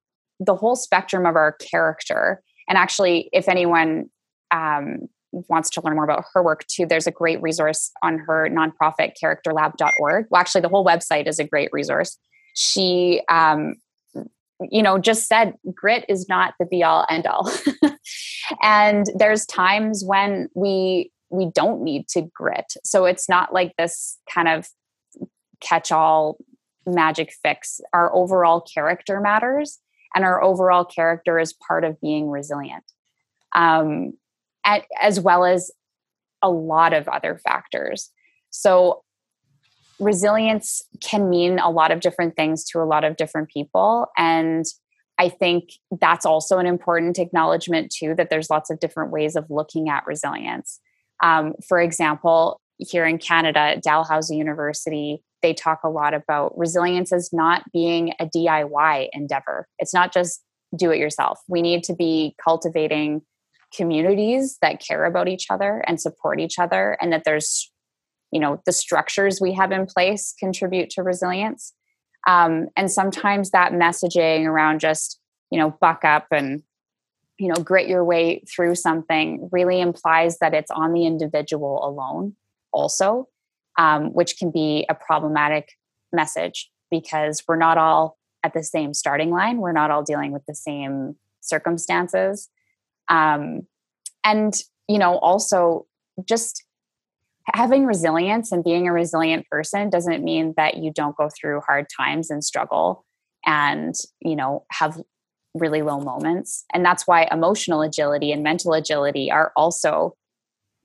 the 0.42 0.56
whole 0.56 0.76
spectrum 0.76 1.26
of 1.26 1.36
our 1.36 1.54
character. 1.54 2.42
And 2.68 2.78
actually 2.78 3.30
if 3.32 3.48
anyone 3.48 4.10
um, 4.50 5.08
wants 5.32 5.70
to 5.72 5.82
learn 5.82 5.96
more 5.96 6.04
about 6.04 6.26
her 6.34 6.44
work 6.44 6.66
too 6.68 6.86
there's 6.86 7.08
a 7.08 7.12
great 7.12 7.42
resource 7.42 7.92
on 8.04 8.18
her 8.18 8.50
nonprofit 8.50 9.12
characterlab.org 9.22 10.26
well 10.30 10.42
actually 10.42 10.62
the 10.62 10.70
whole 10.70 10.86
website 10.86 11.28
is 11.28 11.40
a 11.40 11.46
great 11.46 11.70
resource. 11.72 12.18
She 12.56 13.22
um, 13.30 13.76
you 14.70 14.84
know 14.84 14.98
just 14.98 15.28
said 15.28 15.54
grit 15.74 16.06
is 16.10 16.28
not 16.28 16.54
the 16.60 16.66
be 16.66 16.84
all 16.84 17.06
end 17.10 17.26
all 17.26 17.50
and 18.62 19.06
there's 19.16 19.46
times 19.46 20.04
when 20.06 20.50
we 20.54 21.12
we 21.30 21.50
don't 21.56 21.82
need 21.82 22.10
to 22.10 22.24
grit. 22.36 22.74
So 22.84 23.06
it's 23.06 23.30
not 23.30 23.54
like 23.54 23.74
this 23.78 24.18
kind 24.30 24.50
of 24.50 24.68
catch 25.62 25.92
all 25.92 26.38
magic 26.86 27.34
fix. 27.44 27.80
Our 27.94 28.14
overall 28.14 28.62
character 28.62 29.20
matters, 29.20 29.80
and 30.16 30.26
our 30.26 30.44
overall 30.44 30.86
character 30.86 31.40
is 31.40 31.54
part 31.54 31.84
of 31.84 32.00
being 32.02 32.30
resilient, 32.30 32.84
um, 33.56 34.14
at, 34.66 34.86
as 35.02 35.20
well 35.20 35.46
as 35.46 35.72
a 36.42 36.50
lot 36.50 36.94
of 36.94 37.08
other 37.08 37.38
factors. 37.38 38.10
So, 38.50 39.04
resilience 40.00 40.82
can 41.00 41.30
mean 41.30 41.60
a 41.60 41.70
lot 41.70 41.92
of 41.92 42.00
different 42.00 42.36
things 42.36 42.64
to 42.66 42.80
a 42.80 42.86
lot 42.86 43.04
of 43.04 43.16
different 43.16 43.50
people. 43.50 44.08
And 44.18 44.66
I 45.20 45.30
think 45.30 45.74
that's 46.00 46.26
also 46.26 46.58
an 46.58 46.66
important 46.66 47.20
acknowledgement, 47.20 47.94
too, 47.96 48.16
that 48.16 48.32
there's 48.32 48.50
lots 48.50 48.72
of 48.72 48.80
different 48.80 49.12
ways 49.12 49.36
of 49.36 49.46
looking 49.52 49.90
at 49.90 50.08
resilience. 50.08 50.80
Um, 51.22 51.54
for 51.68 51.80
example, 51.80 52.60
here 52.80 53.06
in 53.06 53.20
Canada, 53.20 53.80
Dalhousie 53.80 54.36
University, 54.36 55.22
they 55.42 55.54
talk 55.54 55.80
a 55.84 55.90
lot 55.90 56.14
about 56.14 56.58
resilience 56.58 57.12
as 57.12 57.32
not 57.32 57.64
being 57.72 58.14
a 58.20 58.26
DIY 58.26 59.10
endeavor. 59.14 59.68
It's 59.80 59.94
not 59.94 60.14
just 60.14 60.44
do 60.76 60.92
it 60.92 61.00
yourself. 61.00 61.40
We 61.48 61.62
need 61.62 61.84
to 61.86 61.96
be 61.96 62.36
cultivating 62.44 63.22
communities 63.76 64.58
that 64.62 64.82
care 64.86 65.06
about 65.06 65.28
each 65.28 65.48
other 65.50 65.84
and 65.88 66.00
support 66.00 66.40
each 66.40 66.60
other 66.60 66.98
and 67.02 67.12
that 67.14 67.24
there's 67.24 67.72
you 68.32 68.40
know 68.40 68.62
the 68.66 68.72
structures 68.72 69.40
we 69.42 69.54
have 69.54 69.72
in 69.72 69.86
place 69.86 70.34
contribute 70.40 70.90
to 70.90 71.04
resilience 71.04 71.74
um, 72.28 72.68
and 72.76 72.92
sometimes 72.92 73.52
that 73.52 73.72
messaging 73.72 74.46
around 74.46 74.80
just 74.80 75.20
you 75.52 75.58
know 75.58 75.76
buck 75.80 76.04
up 76.04 76.28
and 76.32 76.64
you 77.38 77.48
know 77.48 77.56
grit 77.56 77.88
your 77.88 78.04
way 78.04 78.44
through 78.54 78.76
something 78.76 79.48
really 79.52 79.80
implies 79.80 80.38
that 80.40 80.54
it's 80.54 80.72
on 80.72 80.92
the 80.92 81.06
individual 81.06 81.80
alone 81.86 82.36
also 82.74 83.28
um, 83.82 84.14
which 84.14 84.38
can 84.38 84.52
be 84.52 84.86
a 84.90 84.94
problematic 84.94 85.72
message 86.14 86.70
because 86.92 87.42
we're 87.48 87.56
not 87.56 87.80
all 87.80 88.16
at 88.44 88.54
the 88.54 88.64
same 88.64 88.94
starting 88.94 89.32
line. 89.32 89.58
We're 89.58 89.72
not 89.72 89.90
all 89.90 90.04
dealing 90.04 90.32
with 90.32 90.46
the 90.48 90.54
same 90.54 91.16
circumstances. 91.40 92.48
Um, 93.10 93.62
and, 94.24 94.54
you 94.88 95.00
know, 95.00 95.18
also 95.18 95.88
just 96.26 96.64
having 97.56 97.88
resilience 97.88 98.52
and 98.52 98.64
being 98.64 98.88
a 98.88 98.94
resilient 98.94 99.48
person 99.50 99.90
doesn't 99.90 100.24
mean 100.24 100.54
that 100.58 100.78
you 100.78 100.92
don't 100.94 101.18
go 101.18 101.28
through 101.30 101.62
hard 101.62 101.88
times 101.98 102.30
and 102.30 102.44
struggle 102.44 103.04
and, 103.48 103.96
you 104.20 104.36
know, 104.36 104.64
have 104.70 105.02
really 105.56 105.82
low 105.82 106.00
moments. 106.00 106.66
And 106.72 106.86
that's 106.86 107.08
why 107.08 107.28
emotional 107.32 107.82
agility 107.82 108.32
and 108.32 108.44
mental 108.44 108.74
agility 108.74 109.32
are 109.32 109.52
also 109.56 110.16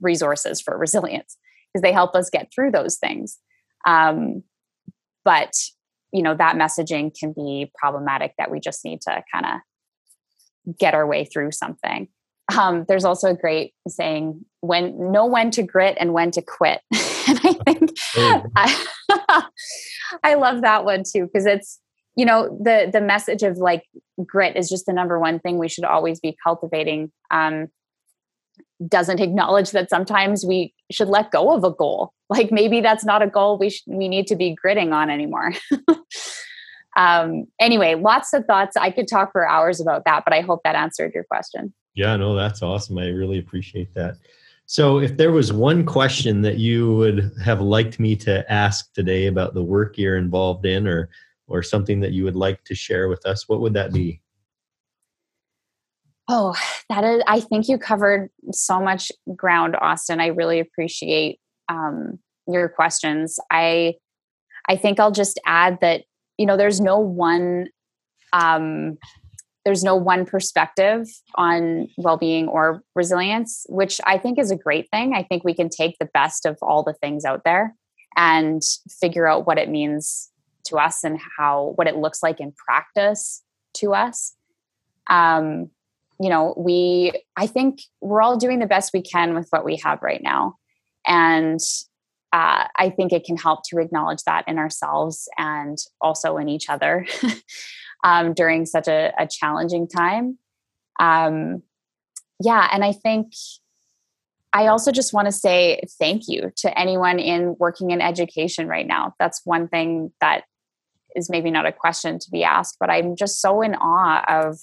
resources 0.01 0.63
for 0.63 0.79
resilience 0.79 1.37
because 1.77 1.83
they 1.83 1.93
help 1.93 2.15
us 2.15 2.31
get 2.31 2.51
through 2.55 2.71
those 2.71 2.97
things. 2.97 3.39
Um, 3.87 4.43
but 5.25 5.53
you 6.13 6.23
know 6.23 6.35
that 6.35 6.57
messaging 6.57 7.13
can 7.19 7.33
be 7.33 7.71
problematic 7.75 8.33
that 8.39 8.51
we 8.51 8.61
just 8.61 8.85
need 8.85 9.01
to 9.03 9.23
kind 9.33 9.45
of 9.45 10.77
get 10.79 10.95
our 10.95 11.07
way 11.07 11.25
through 11.25 11.53
something. 11.53 12.09
Um, 12.57 12.85
there's 12.89 13.05
also 13.05 13.31
a 13.31 13.37
great 13.37 13.75
saying 13.89 14.45
when 14.61 15.13
know 15.13 15.27
when 15.27 15.51
to 15.53 15.63
grit 15.63 15.97
and 16.01 16.15
when 16.15 16.31
to 16.31 16.43
quit. 16.43 16.81
and 17.29 17.41
I 17.45 17.53
think 17.65 17.91
I, 18.57 19.45
I 20.23 20.35
love 20.35 20.63
that 20.63 20.85
one 20.85 21.03
too 21.03 21.25
because 21.27 21.45
it's 21.45 21.81
you 22.17 22.25
know 22.25 22.57
the 22.63 22.89
the 22.91 23.01
message 23.01 23.43
of 23.43 23.59
like 23.59 23.83
grit 24.25 24.57
is 24.57 24.71
just 24.71 24.87
the 24.87 24.93
number 24.93 25.19
one 25.19 25.41
thing 25.41 25.59
we 25.59 25.69
should 25.69 25.85
always 25.85 26.21
be 26.21 26.37
cultivating. 26.43 27.13
Um, 27.31 27.67
doesn't 28.89 29.21
acknowledge 29.21 29.71
that 29.71 29.91
sometimes 29.91 30.45
we 30.45 30.75
should 30.91 31.09
let 31.09 31.31
go 31.31 31.55
of 31.55 31.65
a 31.65 31.71
goal. 31.71 32.13
Like 32.29 32.51
maybe 32.51 32.81
that's 32.81 33.05
not 33.05 33.23
a 33.23 33.29
goal 33.29 33.57
we 33.57 33.71
sh- 33.71 33.85
we 33.87 34.09
need 34.09 34.27
to 34.27 34.37
be 34.37 34.55
gritting 34.55 34.93
on 34.93 35.11
anymore. 35.11 35.53
um, 36.97 37.47
anyway, 37.61 37.95
lots 37.95 38.33
of 38.33 38.45
thoughts. 38.47 38.77
I 38.77 38.91
could 38.91 39.07
talk 39.07 39.31
for 39.31 39.49
hours 39.49 39.81
about 39.81 40.05
that, 40.07 40.25
but 40.25 40.35
I 40.35 40.41
hope 40.41 40.63
that 40.65 40.75
answered 40.75 41.13
your 41.15 41.23
question. 41.23 41.73
Yeah, 41.95 42.17
no, 42.17 42.35
that's 42.35 42.63
awesome. 42.63 42.99
I 42.99 43.07
really 43.09 43.39
appreciate 43.39 43.95
that. 43.95 44.17
So, 44.67 44.99
if 44.99 45.17
there 45.17 45.31
was 45.31 45.53
one 45.53 45.87
question 45.87 46.43
that 46.43 46.59
you 46.59 46.97
would 46.97 47.31
have 47.43 47.61
liked 47.61 48.01
me 48.01 48.17
to 48.17 48.51
ask 48.53 48.93
today 48.93 49.27
about 49.27 49.55
the 49.55 49.63
work 49.63 49.97
you're 49.97 50.17
involved 50.17 50.67
in, 50.67 50.89
or 50.89 51.09
or 51.49 51.63
something 51.63 52.01
that 52.01 52.13
you 52.13 52.25
would 52.25 52.37
like 52.37 52.65
to 52.65 52.75
share 52.75 53.09
with 53.09 53.25
us, 53.25 53.49
what 53.49 53.61
would 53.61 53.75
that 53.75 53.93
be? 53.93 54.21
Oh, 56.29 56.57
that 56.89 57.05
is. 57.05 57.23
I 57.27 57.41
think 57.41 57.69
you 57.69 57.79
covered 57.79 58.31
so 58.53 58.81
much 58.81 59.13
ground, 59.37 59.77
Austin. 59.81 60.21
I 60.21 60.27
really 60.29 60.59
appreciate 60.59 61.39
um, 61.69 62.19
your 62.49 62.69
questions. 62.69 63.39
I 63.51 63.95
I 64.69 64.77
think 64.77 64.99
I'll 64.99 65.13
just 65.13 65.39
add 65.47 65.79
that 65.81 66.03
you 66.39 66.47
know 66.47 66.57
there's 66.57 66.81
no 66.81 66.99
one 66.99 67.69
um, 68.33 68.99
there's 69.65 69.83
no 69.83 69.97
one 69.97 70.25
perspective 70.25 71.09
on 71.35 71.89
well-being 71.99 72.47
or 72.47 72.83
resilience 72.95 73.67
which 73.69 74.01
i 74.07 74.17
think 74.17 74.39
is 74.39 74.51
a 74.53 74.57
great 74.57 74.89
thing 74.91 75.13
i 75.13 75.25
think 75.25 75.43
we 75.43 75.55
can 75.55 75.69
take 75.69 75.97
the 75.99 76.09
best 76.15 76.47
of 76.47 76.57
all 76.63 76.85
the 76.85 76.95
things 76.95 77.25
out 77.25 77.43
there 77.45 77.75
and 78.17 78.63
figure 79.01 79.27
out 79.27 79.47
what 79.47 79.59
it 79.59 79.69
means 79.69 80.31
to 80.65 80.77
us 80.77 81.03
and 81.03 81.19
how 81.37 81.73
what 81.77 81.89
it 81.89 81.97
looks 81.97 82.23
like 82.23 82.41
in 82.41 82.53
practice 82.53 83.43
to 83.75 83.93
us 83.93 84.35
um, 85.09 85.71
you 86.21 86.29
know 86.29 86.55
we 86.57 87.13
i 87.37 87.47
think 87.47 87.81
we're 88.01 88.23
all 88.23 88.37
doing 88.37 88.59
the 88.59 88.67
best 88.67 88.93
we 88.93 89.03
can 89.03 89.35
with 89.35 89.49
what 89.51 89.65
we 89.65 89.77
have 89.77 90.01
right 90.03 90.23
now 90.23 90.55
and 91.07 91.61
uh, 92.33 92.67
i 92.77 92.91
think 92.91 93.13
it 93.13 93.25
can 93.25 93.37
help 93.37 93.61
to 93.65 93.79
acknowledge 93.79 94.23
that 94.25 94.45
in 94.47 94.59
ourselves 94.59 95.29
and 95.39 95.79
also 96.01 96.37
in 96.37 96.49
each 96.49 96.69
other 96.69 97.07
um, 98.07 98.35
during 98.35 98.67
such 98.67 98.89
a, 98.89 99.13
a 99.19 99.27
challenging 99.27 99.89
time. 99.89 100.39
Um, 101.01 101.63
yeah, 102.43 102.69
and 102.73 102.85
I 102.85 102.93
think 102.93 103.33
I 104.53 104.69
also 104.69 104.93
just 104.93 105.13
want 105.13 105.27
to 105.27 105.33
say 105.33 105.81
thank 105.99 106.23
you 106.29 106.53
to 106.59 106.79
anyone 106.79 107.19
in 107.19 107.57
working 107.59 107.91
in 107.91 108.01
education 108.01 108.69
right 108.69 108.87
now. 108.87 109.15
That's 109.19 109.43
one 109.45 109.69
thing 109.69 110.13
that 110.21 110.45
is 111.15 111.29
maybe 111.29 111.51
not 111.51 111.67
a 111.67 111.73
question 111.73 112.19
to 112.19 112.31
be 112.31 112.45
asked, 112.45 112.77
but 112.79 112.91
I'm 112.91 113.17
just 113.17 113.41
so 113.41 113.61
in 113.63 113.75
awe 113.75 114.25
of 114.29 114.59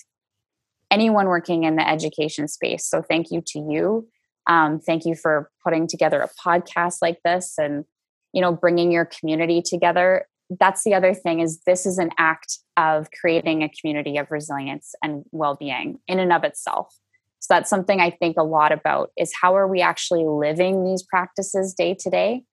anyone 0.93 1.25
working 1.25 1.63
in 1.63 1.75
the 1.75 1.87
education 1.87 2.47
space. 2.47 2.87
So 2.87 3.01
thank 3.01 3.31
you 3.31 3.41
to 3.47 3.59
you. 3.59 4.07
Um, 4.47 4.79
thank 4.79 5.05
you 5.05 5.15
for 5.15 5.49
putting 5.63 5.87
together 5.87 6.21
a 6.21 6.29
podcast 6.47 6.97
like 7.01 7.17
this 7.25 7.55
and 7.57 7.85
you 8.33 8.41
know 8.41 8.51
bringing 8.51 8.91
your 8.91 9.05
community 9.05 9.61
together 9.61 10.27
that's 10.59 10.83
the 10.83 10.93
other 10.93 11.13
thing 11.13 11.39
is 11.39 11.61
this 11.65 11.85
is 11.85 11.97
an 11.97 12.09
act 12.17 12.59
of 12.75 13.07
creating 13.19 13.63
a 13.63 13.69
community 13.69 14.17
of 14.17 14.29
resilience 14.29 14.93
and 15.01 15.23
well-being 15.31 15.99
in 16.07 16.19
and 16.19 16.33
of 16.33 16.43
itself 16.43 16.93
so 17.39 17.53
that's 17.53 17.69
something 17.69 18.01
i 18.01 18.09
think 18.09 18.35
a 18.37 18.43
lot 18.43 18.71
about 18.71 19.11
is 19.17 19.31
how 19.39 19.55
are 19.55 19.67
we 19.67 19.81
actually 19.81 20.25
living 20.25 20.83
these 20.83 21.03
practices 21.03 21.73
day 21.73 21.95
to 21.97 22.09
day 22.09 22.43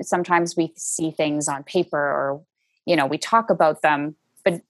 sometimes 0.00 0.54
we 0.56 0.72
see 0.76 1.10
things 1.10 1.48
on 1.48 1.64
paper 1.64 1.98
or 1.98 2.42
you 2.84 2.94
know 2.94 3.06
we 3.06 3.18
talk 3.18 3.50
about 3.50 3.82
them 3.82 4.14
but 4.44 4.60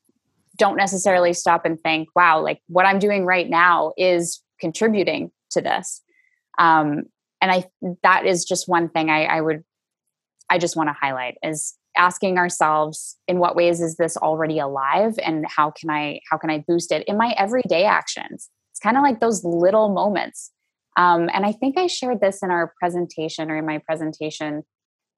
don't 0.57 0.77
necessarily 0.77 1.33
stop 1.33 1.65
and 1.65 1.81
think 1.81 2.09
wow 2.17 2.41
like 2.41 2.61
what 2.69 2.87
i'm 2.87 2.99
doing 2.99 3.25
right 3.25 3.49
now 3.49 3.93
is 3.97 4.43
contributing 4.61 5.31
to 5.51 5.61
this. 5.61 6.03
Um, 6.59 7.05
and 7.41 7.51
i 7.51 7.65
that 8.03 8.27
is 8.27 8.45
just 8.45 8.69
one 8.69 8.89
thing 8.89 9.11
i, 9.11 9.25
I 9.25 9.41
would 9.41 9.63
i 10.51 10.59
just 10.59 10.77
want 10.77 10.89
to 10.89 10.95
highlight 10.99 11.37
is 11.43 11.75
asking 11.97 12.39
ourselves 12.39 13.17
in 13.27 13.39
what 13.39 13.57
ways 13.57 13.81
is 13.81 13.97
this 13.97 14.17
already 14.17 14.59
alive 14.59 15.19
and 15.23 15.47
how 15.49 15.71
can 15.71 15.91
i 15.91 16.21
how 16.31 16.37
can 16.37 16.51
i 16.51 16.65
boost 16.67 16.93
it 16.93 17.05
in 17.07 17.17
my 17.17 17.35
everyday 17.37 17.85
actions? 17.85 18.51
It's 18.73 18.81
kind 18.81 18.97
of 18.97 19.03
like 19.03 19.21
those 19.21 19.43
little 19.45 19.89
moments. 19.89 20.53
Um, 20.99 21.29
and 21.33 21.45
i 21.45 21.53
think 21.53 21.77
i 21.77 21.87
shared 21.87 22.21
this 22.21 22.43
in 22.43 22.51
our 22.51 22.73
presentation 22.81 23.51
or 23.51 23.57
in 23.59 23.67
my 23.67 23.79
presentation 23.79 24.63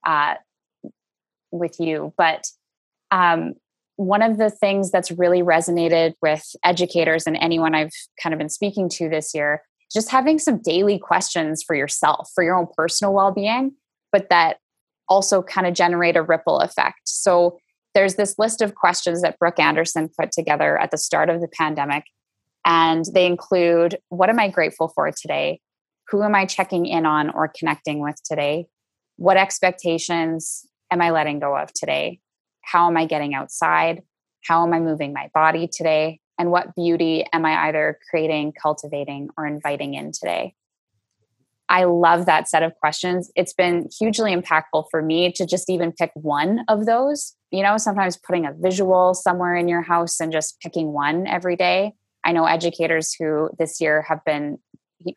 uh, 0.04 0.34
with 1.52 1.76
you 1.78 2.12
but 2.18 2.44
um, 3.10 3.54
one 3.98 4.22
of 4.22 4.38
the 4.38 4.48
things 4.48 4.90
that's 4.90 5.10
really 5.10 5.42
resonated 5.42 6.14
with 6.22 6.44
educators 6.64 7.26
and 7.26 7.36
anyone 7.36 7.74
i've 7.74 7.92
kind 8.22 8.32
of 8.32 8.38
been 8.38 8.48
speaking 8.48 8.88
to 8.88 9.08
this 9.08 9.34
year 9.34 9.62
just 9.92 10.10
having 10.10 10.38
some 10.38 10.60
daily 10.62 10.98
questions 10.98 11.62
for 11.62 11.74
yourself 11.74 12.30
for 12.34 12.44
your 12.44 12.56
own 12.56 12.66
personal 12.76 13.12
well-being 13.12 13.72
but 14.12 14.28
that 14.30 14.58
also 15.08 15.42
kind 15.42 15.66
of 15.66 15.74
generate 15.74 16.16
a 16.16 16.22
ripple 16.22 16.60
effect. 16.60 17.00
So 17.04 17.58
there's 17.94 18.14
this 18.14 18.38
list 18.38 18.60
of 18.60 18.74
questions 18.74 19.22
that 19.22 19.38
Brooke 19.38 19.58
Anderson 19.58 20.10
put 20.18 20.32
together 20.32 20.78
at 20.78 20.90
the 20.90 20.98
start 20.98 21.30
of 21.30 21.40
the 21.40 21.48
pandemic. 21.48 22.04
And 22.64 23.04
they 23.12 23.26
include 23.26 23.98
what 24.10 24.28
am 24.28 24.38
I 24.38 24.48
grateful 24.48 24.88
for 24.88 25.10
today? 25.10 25.60
Who 26.08 26.22
am 26.22 26.34
I 26.34 26.44
checking 26.44 26.86
in 26.86 27.06
on 27.06 27.30
or 27.30 27.48
connecting 27.48 28.00
with 28.00 28.16
today? 28.24 28.66
What 29.16 29.36
expectations 29.36 30.66
am 30.90 31.00
I 31.00 31.10
letting 31.10 31.40
go 31.40 31.56
of 31.56 31.72
today? 31.72 32.20
How 32.70 32.86
am 32.86 32.98
I 32.98 33.06
getting 33.06 33.34
outside? 33.34 34.02
How 34.44 34.66
am 34.66 34.74
I 34.74 34.80
moving 34.80 35.14
my 35.14 35.30
body 35.32 35.68
today? 35.72 36.20
And 36.38 36.50
what 36.50 36.74
beauty 36.74 37.24
am 37.32 37.46
I 37.46 37.68
either 37.68 37.98
creating, 38.10 38.52
cultivating, 38.60 39.30
or 39.38 39.46
inviting 39.46 39.94
in 39.94 40.12
today? 40.12 40.54
I 41.70 41.84
love 41.84 42.26
that 42.26 42.46
set 42.46 42.62
of 42.62 42.74
questions. 42.76 43.30
It's 43.34 43.54
been 43.54 43.88
hugely 43.98 44.36
impactful 44.36 44.84
for 44.90 45.02
me 45.02 45.32
to 45.32 45.46
just 45.46 45.70
even 45.70 45.92
pick 45.92 46.10
one 46.14 46.60
of 46.68 46.84
those. 46.84 47.34
You 47.50 47.62
know, 47.62 47.78
sometimes 47.78 48.18
putting 48.18 48.44
a 48.44 48.52
visual 48.54 49.14
somewhere 49.14 49.56
in 49.56 49.68
your 49.68 49.82
house 49.82 50.20
and 50.20 50.30
just 50.30 50.60
picking 50.60 50.92
one 50.92 51.26
every 51.26 51.56
day. 51.56 51.94
I 52.24 52.32
know 52.32 52.44
educators 52.44 53.14
who 53.18 53.48
this 53.58 53.80
year 53.80 54.02
have 54.08 54.22
been, 54.26 54.58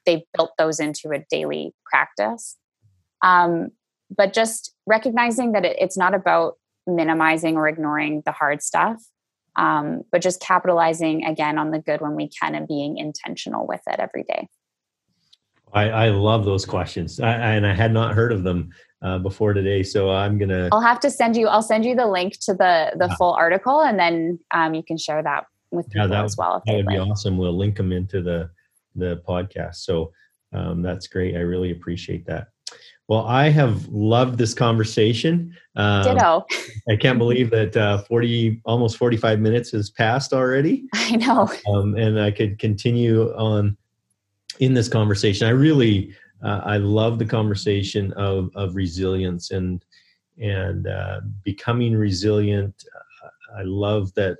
they've 0.05 0.23
built 0.37 0.51
those 0.57 0.79
into 0.79 1.09
a 1.09 1.25
daily 1.29 1.73
practice. 1.85 2.57
Um, 3.21 3.71
but 4.15 4.33
just 4.33 4.73
recognizing 4.87 5.51
that 5.51 5.65
it, 5.65 5.75
it's 5.79 5.97
not 5.97 6.13
about 6.13 6.55
minimizing 6.87 7.57
or 7.57 7.67
ignoring 7.67 8.23
the 8.25 8.31
hard 8.31 8.61
stuff, 8.61 9.01
um, 9.55 10.01
but 10.11 10.21
just 10.21 10.39
capitalizing 10.39 11.25
again 11.25 11.57
on 11.57 11.71
the 11.71 11.79
good 11.79 12.01
when 12.01 12.15
we 12.15 12.29
can 12.29 12.55
and 12.55 12.67
being 12.67 12.97
intentional 12.97 13.67
with 13.67 13.81
it 13.87 13.99
every 13.99 14.23
day. 14.23 14.47
I, 15.73 15.89
I 15.89 16.09
love 16.09 16.43
those 16.43 16.65
questions, 16.65 17.19
I, 17.19 17.31
and 17.31 17.65
I 17.65 17.73
had 17.73 17.93
not 17.93 18.13
heard 18.13 18.33
of 18.33 18.43
them 18.43 18.71
uh, 19.01 19.19
before 19.19 19.53
today. 19.53 19.83
So 19.83 20.11
I'm 20.11 20.37
gonna. 20.37 20.69
I'll 20.71 20.81
have 20.81 20.99
to 21.01 21.09
send 21.09 21.37
you. 21.37 21.47
I'll 21.47 21.61
send 21.61 21.85
you 21.85 21.95
the 21.95 22.07
link 22.07 22.39
to 22.41 22.53
the 22.53 22.91
the 22.97 23.07
yeah. 23.07 23.15
full 23.15 23.33
article, 23.33 23.81
and 23.81 23.97
then 23.97 24.39
um, 24.51 24.73
you 24.73 24.83
can 24.83 24.97
share 24.97 25.23
that 25.23 25.45
with 25.71 25.87
people 25.89 26.09
yeah, 26.09 26.17
that, 26.17 26.25
as 26.25 26.35
well. 26.37 26.61
That 26.65 26.75
would 26.75 26.87
be 26.87 26.97
awesome. 26.97 27.37
We'll 27.37 27.57
link 27.57 27.77
them 27.77 27.91
into 27.91 28.21
the 28.21 28.49
the 28.95 29.21
podcast. 29.27 29.75
So 29.75 30.11
um, 30.53 30.81
that's 30.81 31.07
great. 31.07 31.35
I 31.35 31.39
really 31.39 31.71
appreciate 31.71 32.25
that. 32.25 32.49
Well, 33.11 33.27
I 33.27 33.49
have 33.49 33.89
loved 33.89 34.37
this 34.37 34.53
conversation. 34.53 35.53
Um, 35.75 36.03
Ditto. 36.03 36.45
I 36.89 36.95
can't 36.95 37.17
believe 37.17 37.49
that 37.49 37.75
uh, 37.75 37.97
40, 38.03 38.61
almost 38.63 38.95
45 38.95 39.37
minutes 39.41 39.71
has 39.71 39.89
passed 39.89 40.31
already. 40.31 40.87
I 40.93 41.17
know. 41.17 41.49
Um, 41.67 41.95
and 41.97 42.17
I 42.17 42.31
could 42.31 42.57
continue 42.57 43.33
on 43.33 43.75
in 44.61 44.73
this 44.73 44.87
conversation. 44.87 45.45
I 45.45 45.49
really 45.49 46.15
uh, 46.41 46.61
I 46.63 46.77
love 46.77 47.19
the 47.19 47.25
conversation 47.25 48.13
of 48.13 48.49
of 48.55 48.75
resilience 48.75 49.51
and 49.51 49.83
and 50.41 50.87
uh, 50.87 51.19
becoming 51.43 51.97
resilient. 51.97 52.85
Uh, 52.95 53.59
I 53.59 53.63
love 53.63 54.13
that 54.13 54.37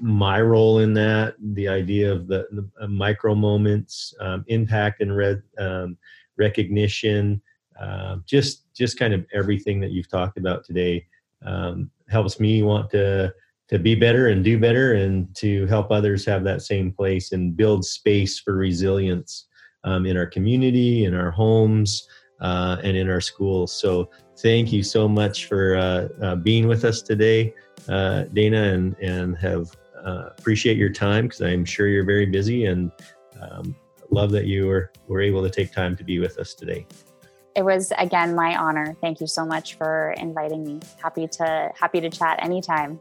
my 0.00 0.40
role 0.40 0.78
in 0.78 0.94
that, 0.94 1.34
the 1.38 1.68
idea 1.68 2.10
of 2.10 2.28
the, 2.28 2.48
the 2.50 2.66
uh, 2.80 2.86
micro 2.86 3.34
moments, 3.34 4.14
um, 4.20 4.42
impact 4.48 5.02
and 5.02 5.14
red, 5.14 5.42
um, 5.58 5.98
recognition, 6.38 7.42
uh, 7.80 8.16
just 8.26 8.72
just 8.74 8.98
kind 8.98 9.12
of 9.12 9.24
everything 9.32 9.80
that 9.80 9.90
you've 9.90 10.10
talked 10.10 10.38
about 10.38 10.64
today 10.64 11.06
um, 11.44 11.90
helps 12.08 12.40
me 12.40 12.62
want 12.62 12.90
to 12.90 13.32
to 13.68 13.78
be 13.78 13.94
better 13.94 14.28
and 14.28 14.44
do 14.44 14.58
better 14.58 14.94
and 14.94 15.34
to 15.34 15.66
help 15.66 15.90
others 15.90 16.24
have 16.24 16.44
that 16.44 16.62
same 16.62 16.92
place 16.92 17.32
and 17.32 17.56
build 17.56 17.84
space 17.84 18.38
for 18.38 18.54
resilience 18.54 19.46
um, 19.84 20.06
in 20.06 20.16
our 20.16 20.26
community, 20.26 21.04
in 21.04 21.14
our 21.14 21.30
homes, 21.30 22.08
uh, 22.40 22.76
and 22.82 22.96
in 22.96 23.10
our 23.10 23.20
schools. 23.20 23.72
So 23.72 24.10
thank 24.38 24.72
you 24.72 24.82
so 24.82 25.08
much 25.08 25.46
for 25.46 25.76
uh, 25.76 26.08
uh, 26.22 26.36
being 26.36 26.68
with 26.68 26.84
us 26.84 27.02
today, 27.02 27.54
uh, 27.88 28.24
Dana, 28.32 28.62
and, 28.62 28.96
and 28.98 29.36
have 29.38 29.76
uh, 30.04 30.30
appreciate 30.38 30.76
your 30.76 30.90
time 30.90 31.24
because 31.24 31.42
I'm 31.42 31.64
sure 31.64 31.88
you're 31.88 32.04
very 32.04 32.26
busy 32.26 32.66
and 32.66 32.92
um, 33.40 33.74
love 34.10 34.30
that 34.30 34.46
you 34.46 34.66
were, 34.66 34.92
were 35.08 35.20
able 35.20 35.42
to 35.42 35.50
take 35.50 35.72
time 35.72 35.96
to 35.96 36.04
be 36.04 36.20
with 36.20 36.38
us 36.38 36.54
today. 36.54 36.86
It 37.56 37.64
was 37.64 37.90
again 37.96 38.34
my 38.34 38.54
honor. 38.54 38.94
Thank 39.00 39.20
you 39.20 39.26
so 39.26 39.46
much 39.46 39.74
for 39.78 40.14
inviting 40.18 40.62
me. 40.62 40.80
Happy 41.02 41.26
to 41.26 41.72
happy 41.74 42.02
to 42.02 42.10
chat 42.10 42.38
anytime. 42.42 43.00